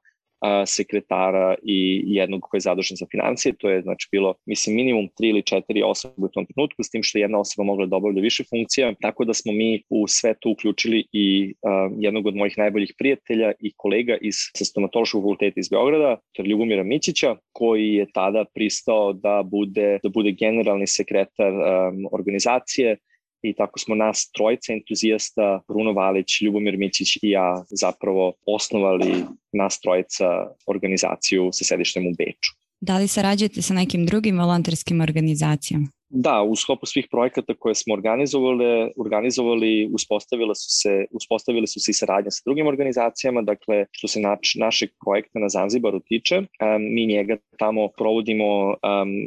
[0.66, 3.54] sekretara i jednog koji je zadužen za financije.
[3.58, 7.02] To je znači bilo, mislim, minimum tri ili četiri osobe u tom trenutku, s tim
[7.02, 10.50] što jedna osoba mogla da obavlja više funkcija, tako da smo mi u sve to
[10.50, 16.16] uključili i uh, jednog od mojih najboljih prijatelja i kolega iz stomatološkog fakulteta iz Beograda,
[16.32, 22.06] to je Ljubomira Mićića, koji je tada pristao da bude, da bude generalni sekretar um,
[22.12, 22.96] organizacije
[23.42, 29.80] i tako smo nas trojica entuzijasta, Bruno Valić, Ljubomir Mićić i ja zapravo osnovali nas
[29.80, 30.24] trojica
[30.66, 32.50] organizaciju sa sedištem u Beču.
[32.80, 35.88] Da li sarađujete sa nekim drugim volonterskim organizacijama?
[36.14, 41.90] Da, u sklopu svih projekata koje smo organizovali, organizovali uspostavile su se, uspostavile su se
[41.90, 46.46] i saradnje sa drugim organizacijama, dakle, što se nač, našeg projekta na Zanzibaru tiče, um,
[46.94, 48.76] mi njega tamo provodimo um,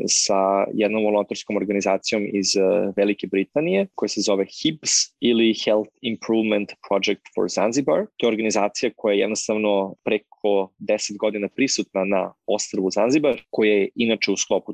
[0.08, 6.70] sa jednom volonterskom organizacijom iz uh, Velike Britanije, koja se zove HIPS ili Health Improvement
[6.88, 8.06] Project for Zanzibar.
[8.18, 13.90] To je organizacija koja je jednostavno preko 10 godina prisutna na ostrvu Zanzibar, koja je
[13.96, 14.74] inače u sklopu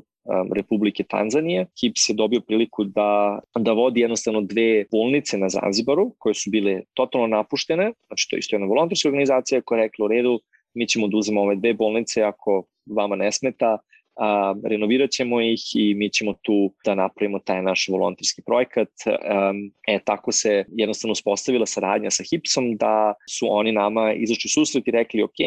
[0.54, 1.66] Republike Tanzanije.
[1.80, 6.80] HIPS je dobio priliku da, da vodi jednostavno dve bolnice na Zanzibaru, koje su bile
[6.94, 10.40] totalno napuštene, znači to je isto jedna volontarska organizacija koja je rekla u redu,
[10.74, 13.78] mi ćemo da uzemo ove dve bolnice ako vama ne smeta,
[14.16, 18.88] a, renovirat ćemo ih i mi ćemo tu da napravimo taj naš volonterski projekat.
[19.06, 24.88] Um, e, tako se jednostavno uspostavila saradnja sa HIPSom da su oni nama izašli susret
[24.88, 25.40] i rekli ok,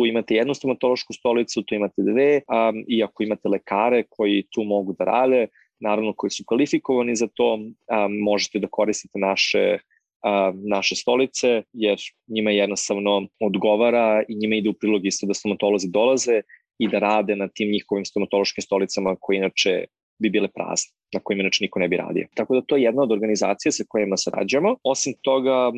[0.00, 4.64] tu imate jednu stomatološku stolicu, tu imate dve, um, i ako imate lekare koji tu
[4.64, 5.46] mogu da rade,
[5.80, 7.72] naravno koji su kvalifikovani za to, um,
[8.22, 9.78] možete da koristite naše
[10.68, 16.40] naše stolice, jer njima jednostavno odgovara i njima ide u prilog isto da stomatolozi dolaze
[16.78, 19.84] i da rade na tim njihovim stomatološkim stolicama koje inače
[20.20, 22.26] bi bile prazne na kojima inače niko ne bi radio.
[22.34, 24.76] Tako da to je jedna od organizacija sa kojima sarađujemo.
[24.84, 25.72] Osim toga,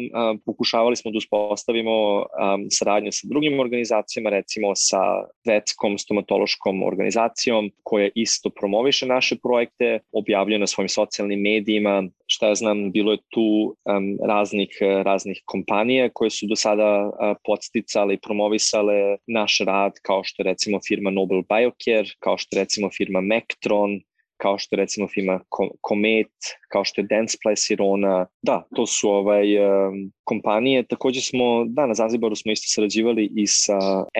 [0.46, 2.26] pokušavali smo da uspostavimo
[2.70, 5.00] saradnju sa drugim organizacijama, recimo sa
[5.46, 12.54] vetskom stomatološkom organizacijom koja isto promoviše naše projekte, objavljuje na svojim socijalnim medijima, šta ja
[12.54, 13.76] znam, bilo je tu
[14.26, 17.10] raznih, raznih kompanija koje su do sada
[17.44, 22.62] podsticale i promovisale naš rad, kao što je recimo firma Nobel Biocare, kao što je
[22.62, 24.00] recimo firma Mectron,
[24.42, 25.40] kao što recimo firma
[25.88, 26.32] Comet,
[26.68, 28.26] kao što je Dentsply Sirona.
[28.42, 30.82] Da, to su ovaj, um, kompanije.
[30.82, 33.78] Takođe smo, da, na Zanzibaru smo isto sarađivali i sa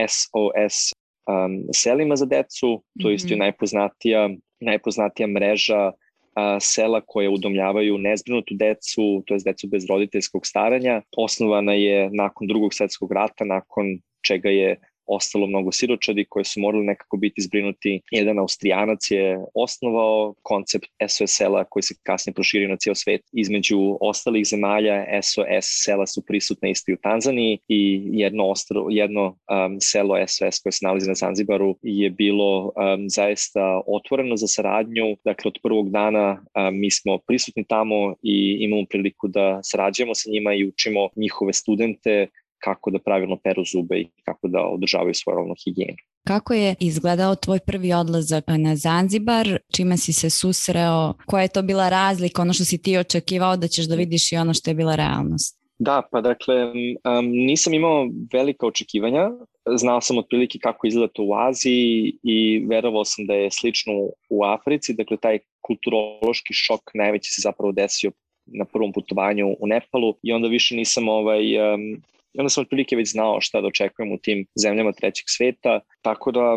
[0.08, 0.92] SOS
[1.26, 2.82] um, selima za decu.
[3.02, 3.38] To je isto mm -hmm.
[3.38, 4.30] najpoznatija,
[4.60, 5.92] najpoznatija mreža
[6.34, 11.02] a, sela koje udomljavaju nezbrinutu decu, to je decu bez roditeljskog staranja.
[11.16, 13.84] Osnovana je nakon drugog svetskog rata, nakon
[14.26, 14.76] čega je
[15.16, 18.00] ostalo mnogo siročadi koje su morali nekako biti zbrinuti.
[18.10, 23.20] Jedan Austrijanac je osnovao koncept SOS-sela koji se kasnije proširio na cijel svet.
[23.32, 29.24] Između ostalih zemalja SOS sela su prisutne isto i u Tanzaniji i jedno, ostro, jedno
[29.26, 35.16] um, selo SOS koje se nalazi na Zanzibaru je bilo um, zaista otvoreno za saradnju.
[35.24, 40.30] Dakle, od prvog dana um, mi smo prisutni tamo i imamo priliku da sarađujemo sa
[40.30, 42.26] njima i učimo njihove studente
[42.64, 45.96] kako da pravilno peru zube i kako da održavaju svoju rovnu higijenu.
[46.26, 49.58] Kako je izgledao tvoj prvi odlazak na Zanzibar?
[49.76, 51.14] Čime si se susreo?
[51.26, 52.42] Koja je to bila razlika?
[52.42, 55.62] Ono što si ti očekivao da ćeš da vidiš i ono što je bila realnost?
[55.78, 59.30] Da, pa dakle, um, nisam imao velika očekivanja.
[59.76, 63.92] Znao sam otprilike kako izgleda to u Aziji i verovao sam da je slično
[64.30, 64.94] u Africi.
[64.94, 68.10] Dakle, taj kulturološki šok najveći se zapravo desio
[68.46, 72.02] na prvom putovanju u Nepalu i onda više nisam ovaj, um,
[72.34, 76.32] I onda sam otprilike već znao šta da očekujem u tim zemljama trećeg sveta, tako
[76.32, 76.56] da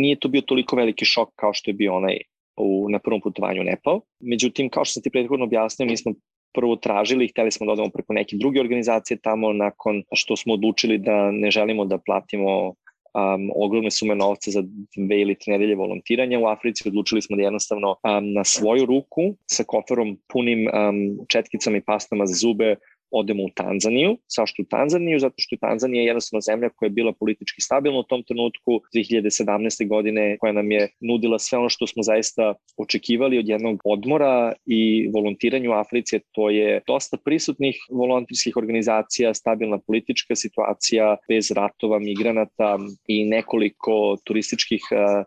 [0.00, 2.18] nije to bio toliko veliki šok kao što je bio onaj
[2.56, 4.00] u, na prvom putovanju u Nepal.
[4.20, 6.12] Međutim, kao što sam ti prethodno objasnio, mi smo
[6.54, 10.98] prvo tražili hteli smo da odemo preko neke druge organizacije tamo nakon što smo odlučili
[10.98, 12.74] da ne želimo da platimo
[13.14, 14.62] um, ogromne sume novca za
[14.96, 16.88] dve ili tri nedelje volontiranja u Africi.
[16.88, 22.26] Odlučili smo da jednostavno um, na svoju ruku sa koferom punim um, četkicama i pastama
[22.26, 22.76] za zube
[23.10, 24.16] odemo u Tanzaniju.
[24.26, 25.18] Sašto u Tanzaniju?
[25.18, 29.88] Zato što je Tanzanija jednostavno zemlja koja je bila politički stabilna u tom trenutku 2017.
[29.88, 35.08] godine koja nam je nudila sve ono što smo zaista očekivali od jednog odmora i
[35.14, 36.20] volontiranja u Africi.
[36.32, 44.80] To je dosta prisutnih volontirskih organizacija, stabilna politička situacija bez ratova, migranata i nekoliko turističkih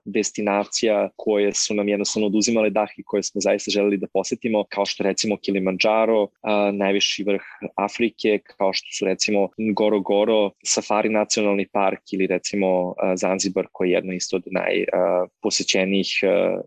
[0.05, 4.85] destinacija koje su nam jednostavno oduzimale dah i koje smo zaista želeli da posetimo, kao
[4.85, 6.27] što recimo Kilimanjaro,
[6.73, 7.41] najviši vrh
[7.75, 13.93] Afrike, kao što su recimo Goro Goro, Safari nacionalni park ili recimo Zanzibar koji je
[13.93, 16.07] jedno isto od najposećenijih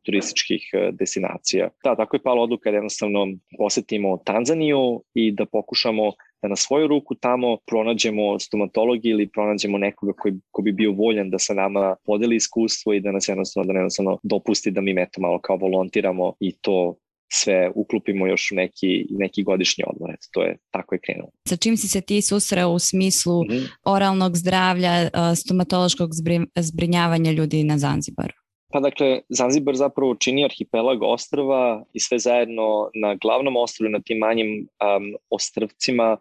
[0.02, 1.68] turističkih destinacija.
[1.84, 3.26] Da, tako je pala odluka da jednostavno
[3.58, 10.12] posetimo Tanzaniju i da pokušamo da na svoju ruku tamo pronađemo stomatologi ili pronađemo nekoga
[10.12, 13.78] koji, ko bi bio voljan da sa nama podeli iskustvo i da nas jednostavno, da
[13.78, 16.94] jednostavno dopusti da mi eto malo kao volontiramo i to
[17.32, 20.10] sve uklupimo još u neki, neki godišnji odmor.
[20.10, 21.30] Eto, to je tako je krenulo.
[21.48, 23.68] Sa čim si se ti susreo u smislu mm -hmm.
[23.84, 26.10] oralnog zdravlja, stomatološkog
[26.56, 28.34] zbrinjavanja ljudi na Zanzibaru?
[28.72, 34.18] Pa dakle, Zanzibar zapravo čini arhipelag ostrava i sve zajedno na glavnom ostrovu na tim
[34.18, 36.16] manjim um, ostrvcima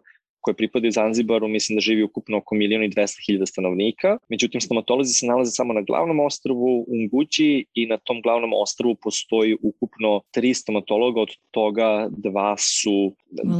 [0.46, 4.18] koje pripadaju Zanzibaru, mislim da živi ukupno oko milijuna i 200 hiljada stanovnika.
[4.28, 9.56] Međutim, stomatolozi se nalaze samo na glavnom ostrvu Ungući i na tom glavnom ostrvu postoji
[9.62, 13.14] ukupno tri stomatologa, od toga dva su,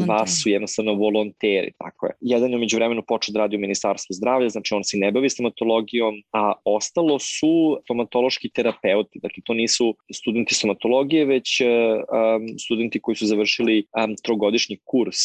[0.05, 1.73] dva su jednostavno volonteri.
[1.79, 2.13] Tako je.
[2.21, 5.31] Jedan je umeđu vremenu počeo da radi u Ministarstvu zdravlja, znači on se ne bavi
[5.31, 9.19] stomatologijom, a ostalo su stomatološki terapeuti.
[9.23, 15.21] Dakle, to nisu studenti stomatologije, već um, studenti koji su završili um, trogodišnji kurs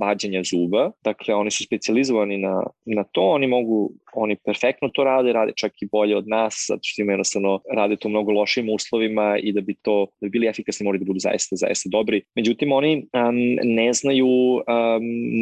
[0.00, 5.32] vađenja zuba Dakle, oni su specializovani na, na to, oni mogu, oni perfektno to rade,
[5.32, 8.68] rade čak i bolje od nas, zato što im jednostavno rade to u mnogo lošim
[8.68, 12.22] uslovima i da bi to, da bi bili efikasni moraju da budu zaista, zaista dobri.
[12.36, 14.62] Međutim, oni um, ne znaju um,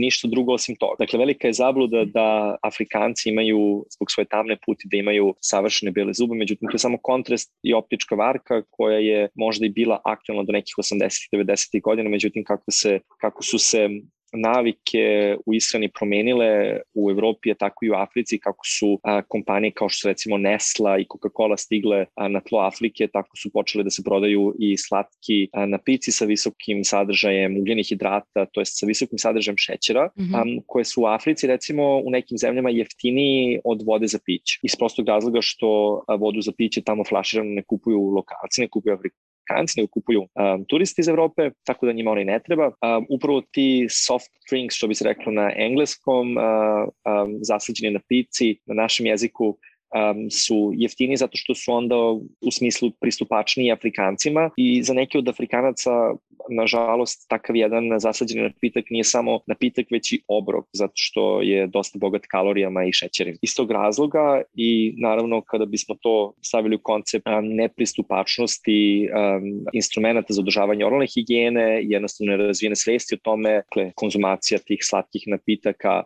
[0.00, 0.94] ništa drugo osim toga.
[0.98, 6.12] Dakle, velika je zabluda da Afrikanci imaju, zbog svoje tamne puti, da imaju savršene bele
[6.12, 10.42] zube, međutim, to je samo kontrast i optička varka koja je možda i bila aktualna
[10.42, 13.88] do nekih 80-90 godina, međutim, kako, se, kako su se
[14.32, 19.70] navike u ishrani promenile u Evropi, a tako i u Africi, kako su a, kompanije
[19.70, 23.84] kao što su recimo Nesla i Coca-Cola stigle a, na tlo Afrike, tako su počele
[23.84, 28.86] da se prodaju i slatki a, napici sa visokim sadržajem ugljenih hidrata, to jest sa
[28.86, 30.58] visokim sadržajem šećera, mm -hmm.
[30.58, 34.60] a, koje su u Africi recimo u nekim zemljama jeftiniji od vode za piće.
[34.62, 39.31] Iz prostog razloga što vodu za piće tamo flaširano ne kupuju lokalci, ne kupuju Amerikanci,
[39.76, 42.66] nego kupuju um, turisti iz Evrope, tako da njima oni ne treba.
[42.66, 48.00] Um, upravo ti soft drinks, što bi se reklo na engleskom, uh, um, zasađeni na
[48.09, 49.59] pici, na našem jeziku,
[49.92, 51.96] um, su jeftini zato što su onda
[52.40, 55.90] u smislu pristupačniji Afrikancima i za neke od Afrikanaca
[56.50, 61.98] nažalost takav jedan zasađeni napitak nije samo napitak već i obrok zato što je dosta
[61.98, 63.38] bogat kalorijama i šećerima.
[63.42, 70.40] Iz tog razloga i naravno kada bismo to stavili u koncept nepristupačnosti um, instrumenta za
[70.40, 76.02] održavanje oralne higijene, jednostavno razvijene svesti o tome, dakle, konzumacija tih slatkih napitaka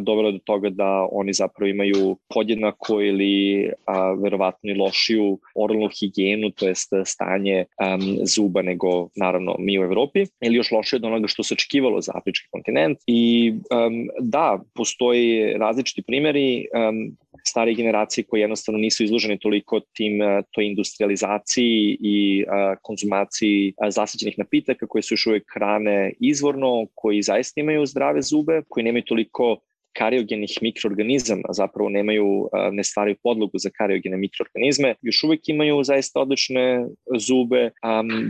[0.00, 6.50] dovelo do toga da oni zapravo imaju podjednako ili a, verovatno i lošiju oralnu higijenu,
[6.50, 11.28] to jest stanje um, zuba nego naravno mi u Evropi, ili još lošije od onoga
[11.28, 12.98] što se očekivalo za afrički kontinent.
[13.06, 17.16] I um, da, postoji različiti primeri, um,
[17.46, 20.18] stare generacije koje jednostavno nisu izložene toliko tim
[20.50, 23.88] toj industrializaciji i a, konzumaciji a,
[24.36, 29.56] napitaka koje su još uvek hrane izvorno, koji zaista imaju zdrave zube, koji nemaju toliko
[29.92, 36.86] kariogenih mikroorganizama, zapravo nemaju, ne stvaraju podlogu za kariogene mikroorganizme, još uvek imaju zaista odlične
[37.18, 37.70] zube,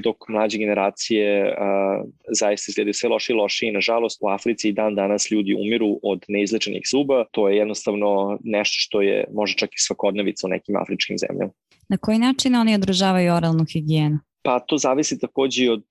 [0.05, 1.55] dok mlađe generacije
[2.29, 5.99] zaista izgledaju sve loše i loše i nažalost u Africi i dan danas ljudi umiru
[6.03, 10.77] od neizlečenih zuba, to je jednostavno nešto što je možda čak i svakodnevica u nekim
[10.77, 11.53] afričkim zemljama.
[11.89, 14.19] Na koji način oni održavaju oralnu higijenu?
[14.43, 15.85] Pa to zavisi takođe od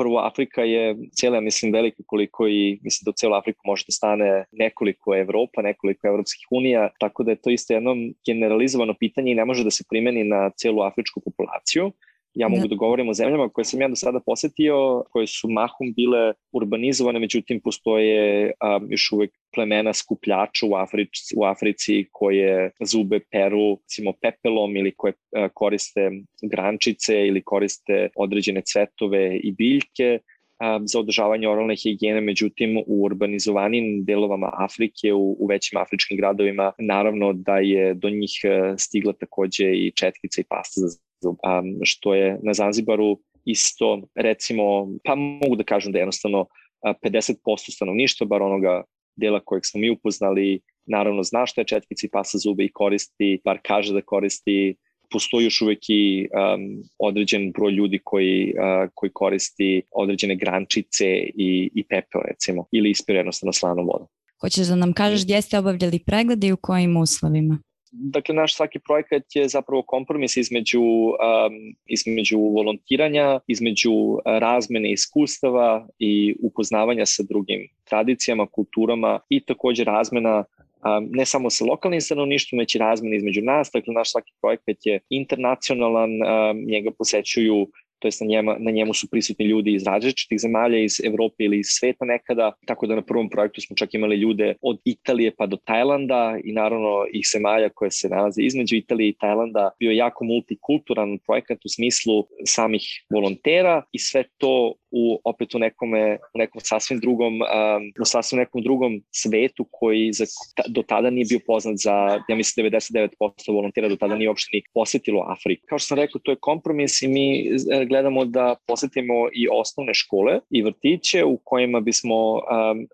[0.00, 3.92] prvo Afrika je cijela, mislim, velika koliko i mislim da u cijelu Afriku može da
[3.92, 7.94] stane nekoliko Evropa, nekoliko Evropskih unija, tako da je to isto jedno
[8.26, 11.92] generalizovano pitanje i ne može da se primeni na cijelu afričku populaciju.
[12.34, 12.74] Ja mogu da.
[12.74, 17.60] govorim o zemljama koje sam ja do sada posetio, koje su mahom bile urbanizovane, međutim
[17.60, 24.76] postoje um, još uvek plemena skupljača u Africi, u Africi koje zube peru, recimo pepelom
[24.76, 26.10] ili koje uh, koriste
[26.42, 34.04] grančice ili koriste određene cvetove i biljke um, za održavanje oralne higijene, međutim u urbanizovanim
[34.04, 38.30] delovama Afrike, u, u većim afričkim gradovima, naravno da je do njih
[38.78, 41.36] stigla takođe i četkica i pasta za um,
[41.82, 46.46] što je na Zanzibaru isto, recimo, pa mogu da kažem da jednostavno
[46.84, 47.34] 50%
[47.74, 48.82] stanovništva, bar onoga
[49.16, 53.58] dela kojeg smo mi upoznali, naravno zna što je četkici pasa zube i koristi, bar
[53.62, 54.76] kaže da koristi,
[55.10, 61.70] postoji još uvek i um, određen broj ljudi koji, uh, koji koristi određene grančice i,
[61.74, 64.08] i pepeo recimo, ili ispire jednostavno slanom vodom.
[64.40, 67.58] Hoćeš da nam kažeš gdje ste obavljali preglede i u kojim uslovima?
[67.92, 73.90] Dakle, naš svaki projekat je zapravo kompromis između, um, između volontiranja, između
[74.24, 81.64] razmene iskustava i upoznavanja sa drugim tradicijama, kulturama i takođe razmena um, ne samo sa
[81.64, 83.70] lokalnim stanovništvom, već i razmene između nas.
[83.74, 87.66] Dakle, naš svaki projekat je internacionalan, um, njega posećuju
[88.00, 91.58] to jest na, njema, na njemu su prisutni ljudi iz različitih zemalja, iz Evrope ili
[91.58, 95.46] iz sveta nekada, tako da na prvom projektu smo čak imali ljude od Italije pa
[95.46, 99.70] do Tajlanda i naravno ih zemalja koje se nalaze između Italije i Tajlanda.
[99.78, 106.18] Bio jako multikulturan projekat u smislu samih volontera i sve to u opet u nekome
[106.34, 110.24] u nekom sasvim drugom um, u sasvim nekom drugom svetu koji za,
[110.68, 113.08] do tada nije bio poznat za ja mislim 99%
[113.48, 115.66] volontera do tada nije uopšte ni posetilo Afriku.
[115.68, 119.94] Kao što sam rekao, to je kompromis i mi e, gledamo da posetimo i osnovne
[119.94, 122.40] škole i vrtiće u kojima bismo um,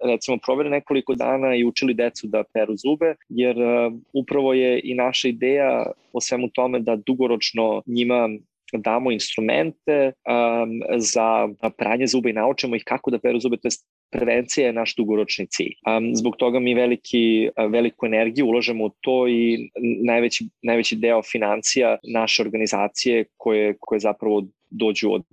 [0.04, 4.94] recimo proveli nekoliko dana i učili decu da peru zube, jer um, upravo je i
[4.94, 8.28] naša ideja o svemu tome da dugoročno njima
[8.72, 11.48] damo instrumente um, za
[11.78, 13.72] pranje zuba i naučimo ih kako da peru zube, to je
[14.10, 15.72] prevencija je naš dugoročni cilj.
[15.86, 19.70] Um, zbog toga mi veliki, veliku energiju ulažemo u to i
[20.04, 25.24] najveći, najveći deo financija naše organizacije koje, koje zapravo dođu od,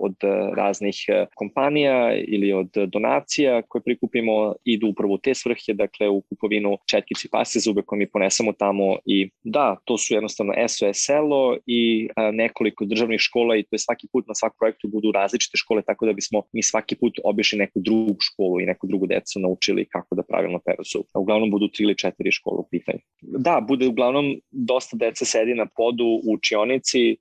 [0.00, 0.14] od
[0.56, 0.96] raznih
[1.34, 7.28] kompanija ili od donacija koje prikupimo idu upravo u te svrhe, dakle u kupovinu četkici
[7.32, 12.84] pase zube koje mi ponesemo tamo i da, to su jednostavno SOS selo i nekoliko
[12.84, 16.12] državnih škola i to je svaki put na svakom projektu budu različite škole, tako da
[16.12, 20.22] bismo mi svaki put obišli neku drugu školu i neku drugu decu naučili kako da
[20.22, 21.04] pravilno peru zub.
[21.14, 22.98] Uglavnom budu tri ili četiri škole u pitanju.
[23.20, 27.16] Da, bude uglavnom dosta dece sedi na podu u učionici,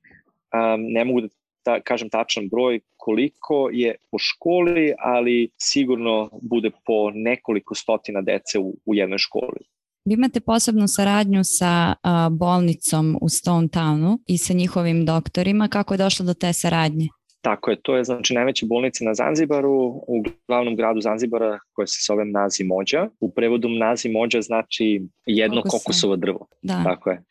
[0.54, 1.28] um, ne mogu da
[1.64, 8.60] ta, kažem tačan broj koliko je po školi, ali sigurno bude po nekoliko stotina dece
[8.60, 9.62] u, u jednoj školi.
[10.06, 15.68] Vi imate posebnu saradnju sa a, bolnicom u Stone Townu i sa njihovim doktorima.
[15.68, 17.08] Kako je došlo do te saradnje?
[17.42, 19.74] Tako je, to je znači najveća bolnica na Zanzibaru,
[20.08, 23.10] u glavnom gradu Zanzibara koja se zove Nazi Mođa.
[23.20, 26.48] U prevodu Nazi Mođa znači jedno kokosovo drvo.
[26.62, 26.84] Da.
[26.84, 27.24] Tako je.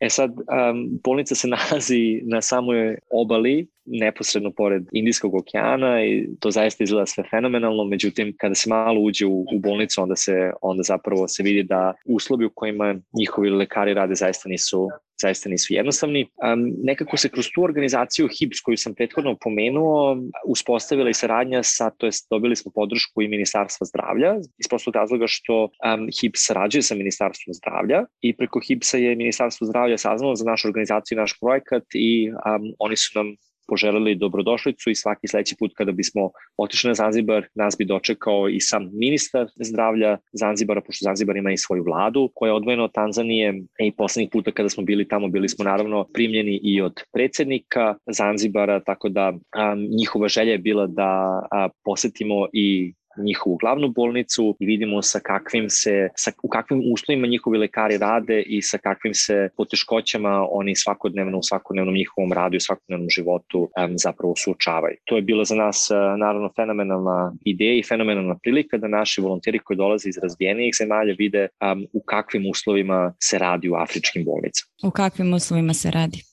[0.00, 6.50] E sad, um, bolnica se nalazi na samoj obali, neposredno pored Indijskog okeana i to
[6.50, 10.82] zaista izgleda sve fenomenalno, međutim kada se malo uđe u, u bolnicu onda se onda
[10.82, 14.88] zapravo se vidi da uslovi u kojima njihovi lekari rade zaista nisu
[15.20, 16.22] zaista nisu jednostavni.
[16.22, 20.16] Um, nekako se kroz tu organizaciju HIPS koju sam prethodno pomenuo
[20.46, 25.24] uspostavila i saradnja sa, to jest dobili smo podršku i Ministarstva zdravlja iz prostog razloga
[25.28, 30.44] što um, HIPS sarađuje sa Ministarstvom zdravlja i preko HIPS-a je Ministarstvo zdravlja saznalo za
[30.44, 33.36] našu organizaciju i naš projekat i um, oni su nam
[33.70, 38.60] poželeli dobrodošlicu i svaki sledeći put kada bismo otišli na Zanzibar, nas bi dočekao i
[38.60, 43.62] sam ministar zdravlja Zanzibara, pošto Zanzibar ima i svoju vladu koja je odvojena od Tanzanije.
[43.80, 48.80] I poslednjih puta kada smo bili tamo bili smo naravno primljeni i od predsednika Zanzibara,
[48.80, 51.10] tako da a, njihova želja je bila da
[51.50, 57.26] a, posetimo i njihovu glavnu bolnicu i vidimo sa kakvim se, sa, u kakvim uslovima
[57.26, 62.60] njihovi lekari rade i sa kakvim se poteškoćama oni svakodnevno u svakodnevnom njihovom radu i
[62.60, 64.96] svakodnevnom životu um, zapravo suočavaju.
[65.04, 69.58] To je bila za nas uh, naravno fenomenalna ideja i fenomenalna prilika da naši volonteri
[69.58, 74.70] koji dolaze iz razvijenijih zemalja vide um, u kakvim uslovima se radi u afričkim bolnicama.
[74.82, 76.29] U kakvim uslovima se radi?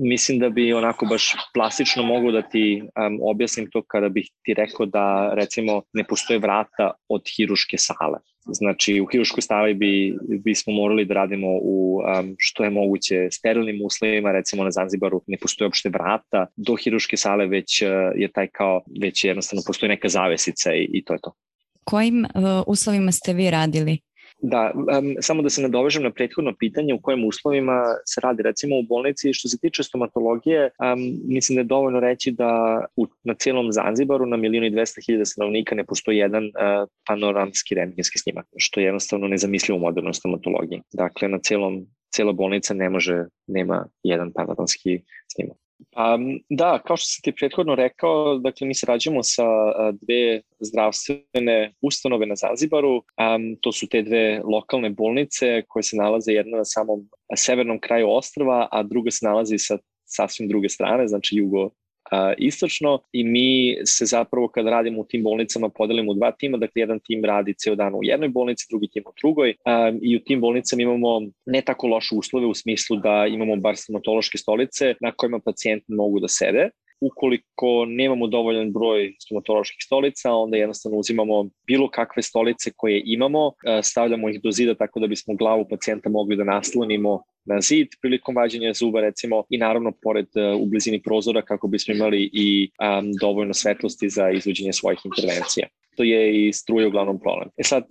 [0.00, 4.54] Mislim da bi onako baš plastično mogu da ti um, objasnim to kada bih ti
[4.54, 8.18] rekao da recimo ne postoje vrata od hiruške sale.
[8.46, 13.80] Znači u hiruškoj sali bi, bismo morali da radimo u um, što je moguće sterilnim
[13.84, 18.46] uslovima, recimo na Zanzibaru ne postoje uopšte vrata do hiruške sale, već uh, je taj
[18.46, 21.32] kao, već jednostavno postoji neka zavesica i, i to je to.
[21.84, 22.30] Kojim uh,
[22.66, 23.98] uslovima ste vi radili?
[24.42, 28.78] Da, um, samo da se nadovežem na prethodno pitanje u kojim uslovima se radi recimo
[28.78, 29.32] u bolnici.
[29.32, 34.26] Što se tiče stomatologije, um, mislim da je dovoljno reći da u, na cijelom Zanzibaru
[34.26, 38.84] na milijun i dvesta hiljada stanovnika ne postoji jedan uh, panoramski rentgenski snimak, što je
[38.84, 40.82] jednostavno nezamislivo u modernoj stomatologiji.
[40.92, 45.00] Dakle, na cijelom cijela bolnica ne može, nema jedan panoramski
[45.34, 45.56] snimak.
[45.78, 49.44] Um, da, kao što sam ti prethodno rekao, dakle mi sarađujemo sa
[49.92, 52.94] dve zdravstvene ustanove na Zanzibaru.
[52.96, 58.10] Um, to su te dve lokalne bolnice koje se nalaze jedna na samom severnom kraju
[58.10, 61.70] ostrava, a druga se nalazi sa sasvim druge strane, znači jugo
[62.38, 66.80] istočno i mi se zapravo kad radimo u tim bolnicama podelimo u dva tima, dakle
[66.80, 69.54] jedan tim radi ceo dan u jednoj bolnici, drugi tim u drugoj
[70.02, 74.38] i u tim bolnicama imamo ne tako loše uslove u smislu da imamo bar stomatološke
[74.38, 76.70] stolice na kojima pacijenti mogu da sede,
[77.00, 84.28] ukoliko nemamo dovoljan broj stomatoloških stolica, onda jednostavno uzimamo bilo kakve stolice koje imamo, stavljamo
[84.28, 88.72] ih do zida tako da bismo glavu pacijenta mogli da naslonimo na zid prilikom vađenja
[88.72, 90.26] zuba recimo i naravno pored
[90.60, 95.66] u blizini prozora kako bismo imali i um, dovoljno svetlosti za izvođenje svojih intervencija
[95.98, 97.48] što je i struje uglavnom problem.
[97.56, 97.84] E sad,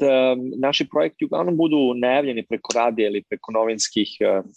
[0.57, 4.07] naši projekti uglavnom budu najavljeni preko radija ili preko novinskih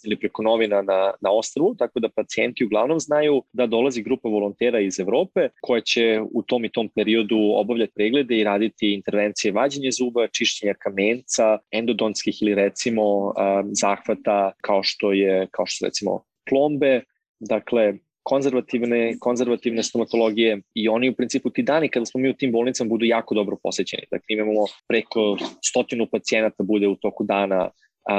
[0.05, 4.79] ili preko novina na, na ostrvu, tako da pacijenti uglavnom znaju da dolazi grupa volontera
[4.79, 9.91] iz Evrope koja će u tom i tom periodu obavljati preglede i raditi intervencije vađenja
[9.91, 13.33] zuba, čišćenja kamenca, endodonskih ili recimo
[13.81, 17.01] zahvata kao što je, kao što recimo plombe,
[17.39, 17.93] dakle
[18.23, 22.89] konzervativne, konzervativne stomatologije i oni u principu ti dani kada smo mi u tim bolnicama
[22.89, 24.03] budu jako dobro posećeni.
[24.11, 27.69] Dakle, imamo preko stotinu pacijenata bude u toku dana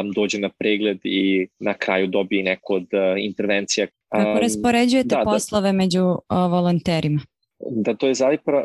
[0.01, 3.87] um, dođe na pregled i na kraju dobije neko od uh, intervencija.
[3.87, 5.25] Um, Kako raspoređujete da, da.
[5.25, 7.21] poslove da, među uh, volonterima?
[7.71, 8.15] Da, to je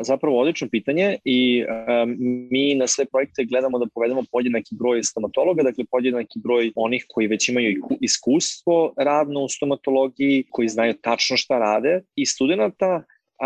[0.02, 2.16] zapravo, odlično pitanje i um,
[2.50, 7.26] mi na sve projekte gledamo da povedemo podjednaki broj stomatologa, dakle podjednaki broj onih koji
[7.26, 13.02] već imaju iskustvo radno u stomatologiji, koji znaju tačno šta rade i studenta,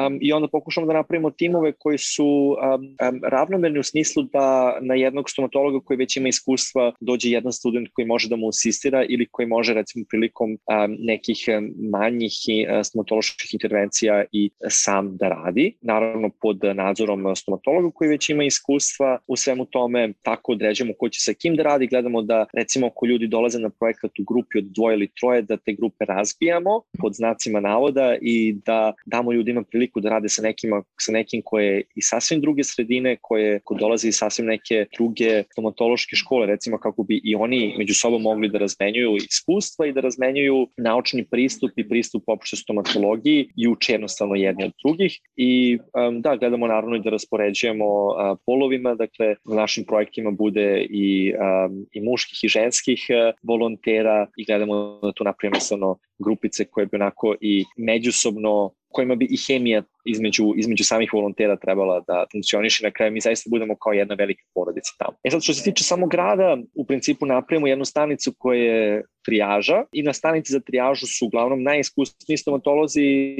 [0.07, 4.79] um, i onda pokušamo da napravimo timove koji su um, um, ravnomerni u smislu da
[4.81, 9.05] na jednog stomatologa koji već ima iskustva dođe jedan student koji može da mu asistira
[9.09, 11.39] ili koji može recimo prilikom um, nekih
[11.93, 18.45] manjih uh, stomatoloških intervencija i sam da radi, naravno pod nadzorom stomatologa koji već ima
[18.45, 22.87] iskustva u svemu tome, tako određujemo ko će sa kim da radi, gledamo da recimo
[22.87, 26.83] ako ljudi dolaze na projekat u grupi od dvoje ili troje, da te grupe razbijamo
[27.01, 31.43] pod znacima navoda i da damo ljudima priliku priliku da rade sa nekima, sa nekim
[31.45, 36.79] koje i sasvim druge sredine, koje ko dolaze iz sasvim neke druge stomatološke škole, recimo
[36.79, 41.71] kako bi i oni među sobom mogli da razmenjuju iskustva i da razmenjuju naučni pristup
[41.77, 45.19] i pristup opšte stomatologiji i uče jednostavno jedni od drugih.
[45.37, 50.87] I um, da, gledamo naravno i da raspoređujemo uh, polovima, dakle u našim projektima bude
[50.91, 56.87] i, um, i muških i ženskih uh, volontera i gledamo da tu napravimo grupice koje
[56.87, 62.85] bi onako i međusobno kojima bi i hemija između, između samih volontera trebala da funkcioniše.
[62.85, 65.17] Na kraju mi zaista budemo kao jedna velika porodica tamo.
[65.25, 69.85] E sad što se tiče samog grada, u principu napravimo jednu stanicu koja je trijaža
[69.93, 73.37] i na stanici za trijažu su uglavnom najiskusniji stomatolozi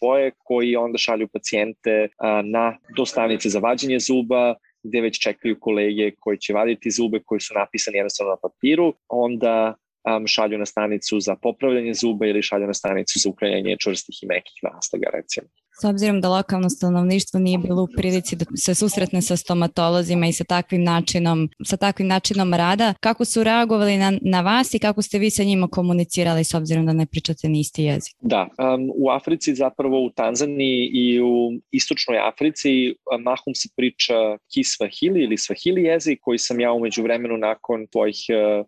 [0.00, 2.08] boje koji onda šalju pacijente
[2.44, 7.40] na, do stanice za vađenje zuba, gde već čekaju kolege koji će vaditi zube koji
[7.40, 9.74] su napisani jednostavno na papiru, onda
[10.04, 14.26] um, šalju na stanicu za popravljanje zuba ili šalju na stanicu za uklanjanje čvrstih i
[14.26, 15.48] mekih nastaga recimo.
[15.82, 20.32] S obzirom da lokalno stanovništvo nije bilo u prilici da se susretne sa stomatolozima i
[20.32, 25.02] sa takvim načinom, sa takvim načinom rada, kako su reagovali na, na vas i kako
[25.02, 28.14] ste vi sa njima komunicirali s obzirom da ne pričate ni isti jezik?
[28.20, 34.14] Da, um, u Africi, zapravo u Tanzaniji i u istočnoj Africi mahom se priča
[34.54, 38.16] Kiswahili ili Swahili jezik koji sam ja umeđu vremenu nakon tvojih,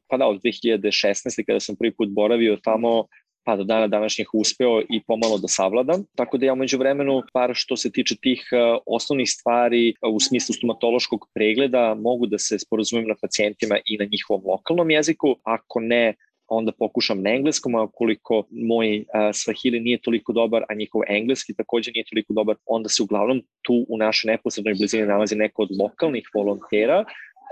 [0.09, 1.45] pa da, od 2016.
[1.47, 3.05] kada sam prvi put boravio tamo
[3.45, 6.05] pa do dana današnjih uspeo i pomalo da savladam.
[6.17, 10.21] Tako da ja umeđu vremenu, par što se tiče tih uh, osnovnih stvari uh, u
[10.21, 15.37] smislu stomatološkog pregleda, mogu da se sporozumim na pacijentima i na njihovom lokalnom jeziku.
[15.43, 16.15] Ako ne,
[16.49, 21.55] onda pokušam na engleskom, a koliko moj uh, Swahili nije toliko dobar, a njihov engleski
[21.55, 25.69] takođe nije toliko dobar, onda se uglavnom tu u našoj neposrednoj blizini nalazi neko od
[25.81, 27.05] lokalnih volontera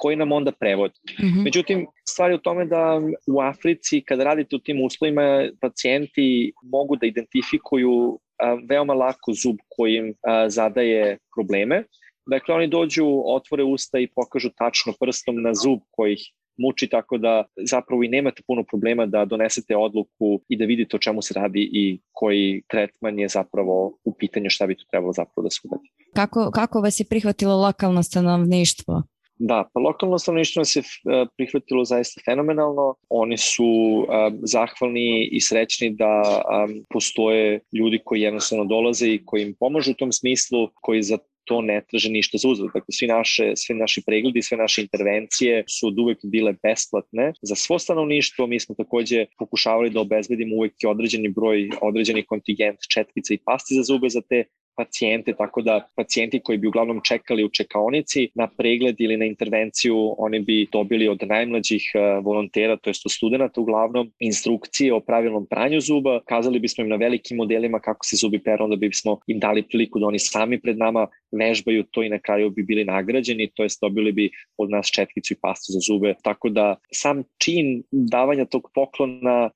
[0.03, 0.94] koji nam onda prevodi.
[1.20, 1.44] Mm -hmm.
[1.44, 6.96] Međutim, stvar je u tome da u Africi, kada radite u tim uslovima, pacijenti mogu
[6.96, 11.84] da identifikuju a, veoma lako zub koji im a, zadaje probleme.
[12.26, 16.22] Dakle, oni dođu, otvore usta i pokažu tačno prstom na zub koji ih
[16.59, 20.98] muči tako da zapravo i nemate puno problema da donesete odluku i da vidite o
[20.98, 25.42] čemu se radi i koji tretman je zapravo u pitanju šta bi to trebalo zapravo
[25.42, 25.88] da se uradi.
[26.14, 29.03] Kako, kako vas je prihvatilo lokalno stanovništvo?
[29.45, 32.95] Da, pa lokalno stanovništvo nas je e, prihvatilo zaista fenomenalno.
[33.09, 39.43] Oni su um, zahvalni i srećni da um, postoje ljudi koji jednostavno dolaze i koji
[39.43, 42.70] im pomažu u tom smislu, koji za to ne traže ništa za uzvod.
[42.74, 47.55] Dakle, svi, naše, svi naši pregledi, sve naše intervencije su od uvek bile besplatne za
[47.55, 48.47] svo stanovništvo.
[48.47, 53.82] Mi smo takođe pokušavali da obezbedimo uvek određeni broj, određeni kontingent četkica i pasti za
[53.82, 54.45] zube za te
[54.76, 60.14] pacijente, tako da pacijenti koji bi uglavnom čekali u čekaonici na pregled ili na intervenciju,
[60.18, 65.46] oni bi dobili od najmlađih e, volontera, to jest od studenta uglavnom, instrukcije o pravilnom
[65.46, 69.38] pranju zuba, kazali bismo im na velikim modelima kako se zubi peru, onda bismo im
[69.38, 73.50] dali priliku da oni sami pred nama vežbaju to i na kraju bi bili nagrađeni,
[73.54, 76.14] to jest dobili bi od nas četkicu i pastu za zube.
[76.22, 79.50] Tako da sam čin davanja tog poklona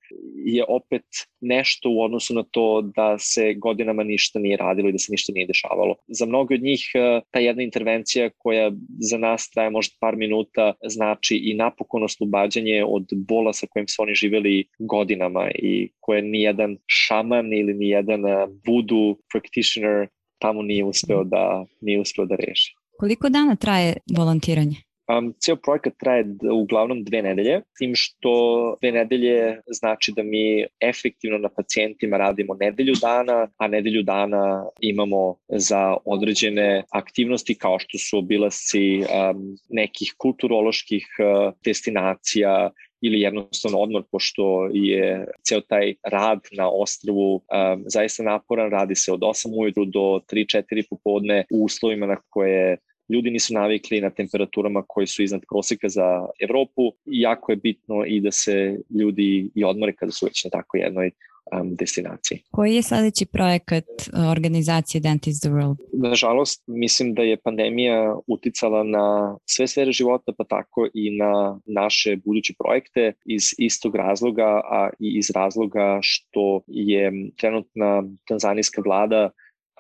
[0.45, 1.05] je opet
[1.41, 5.33] nešto u odnosu na to da se godinama ništa nije radilo i da se ništa
[5.35, 5.95] nije dešavalo.
[6.09, 8.73] Za mnogo od njih e, ta jedna intervencija koja
[9.11, 14.03] za nas traje možda par minuta znači i napokon oslobađanje od bola sa kojim su
[14.03, 20.63] oni živeli godinama i koje ni jedan šaman ili ni jedan e, voodoo practitioner tamo
[20.63, 22.75] nije uspeo da, nije uspeo da reši.
[22.99, 24.86] Koliko dana traje volontiranje?
[25.09, 31.39] Um, ceo projekat traje uglavnom dve nedelje, tim što dve nedelje znači da mi efektivno
[31.39, 38.19] na pacijentima radimo nedelju dana, a nedelju dana imamo za određene aktivnosti kao što su
[38.19, 46.71] obilasci um, nekih kulturoloških uh, destinacija, ili jednostavno odmor, pošto je ceo taj rad na
[46.71, 52.17] ostrvu um, zaista naporan, radi se od 8 ujutru do 3-4 popodne u uslovima na
[52.29, 52.77] koje
[53.09, 58.05] ljudi nisu navikli na temperaturama koje su iznad proseka za Evropu i jako je bitno
[58.07, 61.11] i da se ljudi i odmore kada su već na tako jednoj
[61.53, 62.43] um, destinaciji.
[62.51, 65.77] Koji je sledeći projekat uh, organizacije Dentist the World?
[65.93, 72.17] Nažalost, mislim da je pandemija uticala na sve sfere života, pa tako i na naše
[72.25, 79.31] buduće projekte iz istog razloga, a i iz razloga što je trenutna tanzanijska vlada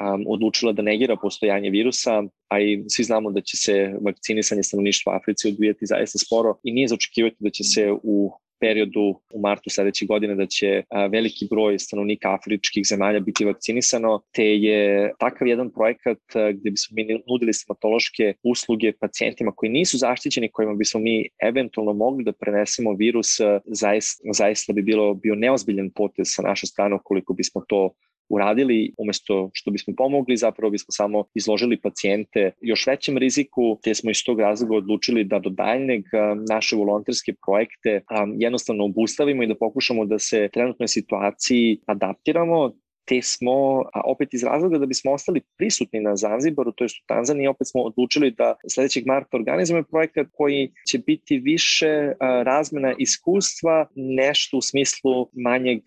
[0.00, 5.16] um, odlučila da negira postojanje virusa, a i svi znamo da će se vakcinisanje stanovništva
[5.16, 10.06] Africi odvijati zaista sporo i nije zaočekivati da će se u periodu u martu sledeće
[10.06, 16.18] godine da će veliki broj stanovnika afričkih zemalja biti vakcinisano, te je takav jedan projekat
[16.52, 22.24] gde bismo mi nudili stomatološke usluge pacijentima koji nisu zaštićeni, kojima bismo mi eventualno mogli
[22.24, 23.28] da prenesemo virus,
[23.66, 27.90] zaista, zaista bi bilo bio neozbiljan potez sa naše strane ukoliko bismo to
[28.28, 34.10] uradili, umesto što bismo pomogli, zapravo bismo samo izložili pacijente još većem riziku, te smo
[34.10, 36.04] iz tog razloga odlučili da do daljneg
[36.48, 38.00] naše volonterske projekte
[38.38, 42.72] jednostavno obustavimo i da pokušamo da se trenutnoj situaciji adaptiramo,
[43.06, 47.06] te smo, a opet iz razloga da bismo ostali prisutni na Zanzibaru, to je u
[47.06, 52.12] Tanzaniji, opet smo odlučili da sledećeg marta organizujemo projekat koji će biti više
[52.44, 55.80] razmena iskustva, nešto u smislu manjeg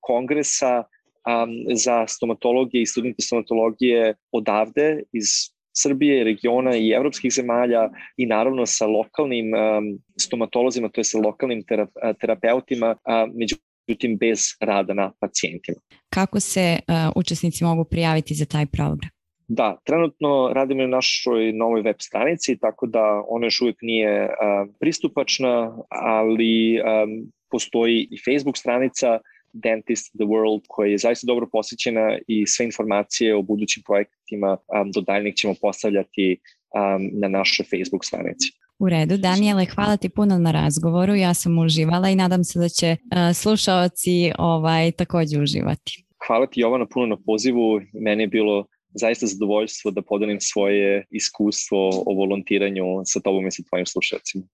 [0.00, 0.84] kongresa,
[1.26, 5.24] um, za stomatologije i studente stomatologije odavde iz
[5.76, 11.62] Srbije, regiona i evropskih zemalja i naravno sa lokalnim um, stomatolozima, to je sa lokalnim
[11.62, 11.88] terap
[12.20, 15.78] terapeutima, uh, međutim bez rada na pacijentima.
[16.14, 19.10] Kako se uh, učesnici mogu prijaviti za taj program?
[19.48, 24.30] Da, trenutno radimo na našoj novoj web stranici, tako da ona još uvijek nije uh,
[24.80, 29.18] pristupačna, ali um, postoji i Facebook stranica
[29.54, 34.90] Dentist the World koja je zaista dobro posjećena i sve informacije o budućim projektima um,
[34.92, 38.48] do daljnjeg ćemo postavljati um, na našoj Facebook stranici.
[38.78, 42.68] U redu, Danijele, hvala ti puno na razgovoru, ja sam uživala i nadam se da
[42.68, 46.04] će uh, slušaoci ovaj, takođe uživati.
[46.26, 51.88] Hvala ti Jovana puno na pozivu, meni je bilo zaista zadovoljstvo da podelim svoje iskustvo
[52.06, 54.44] o volontiranju sa tobom i sa tvojim slušalcima.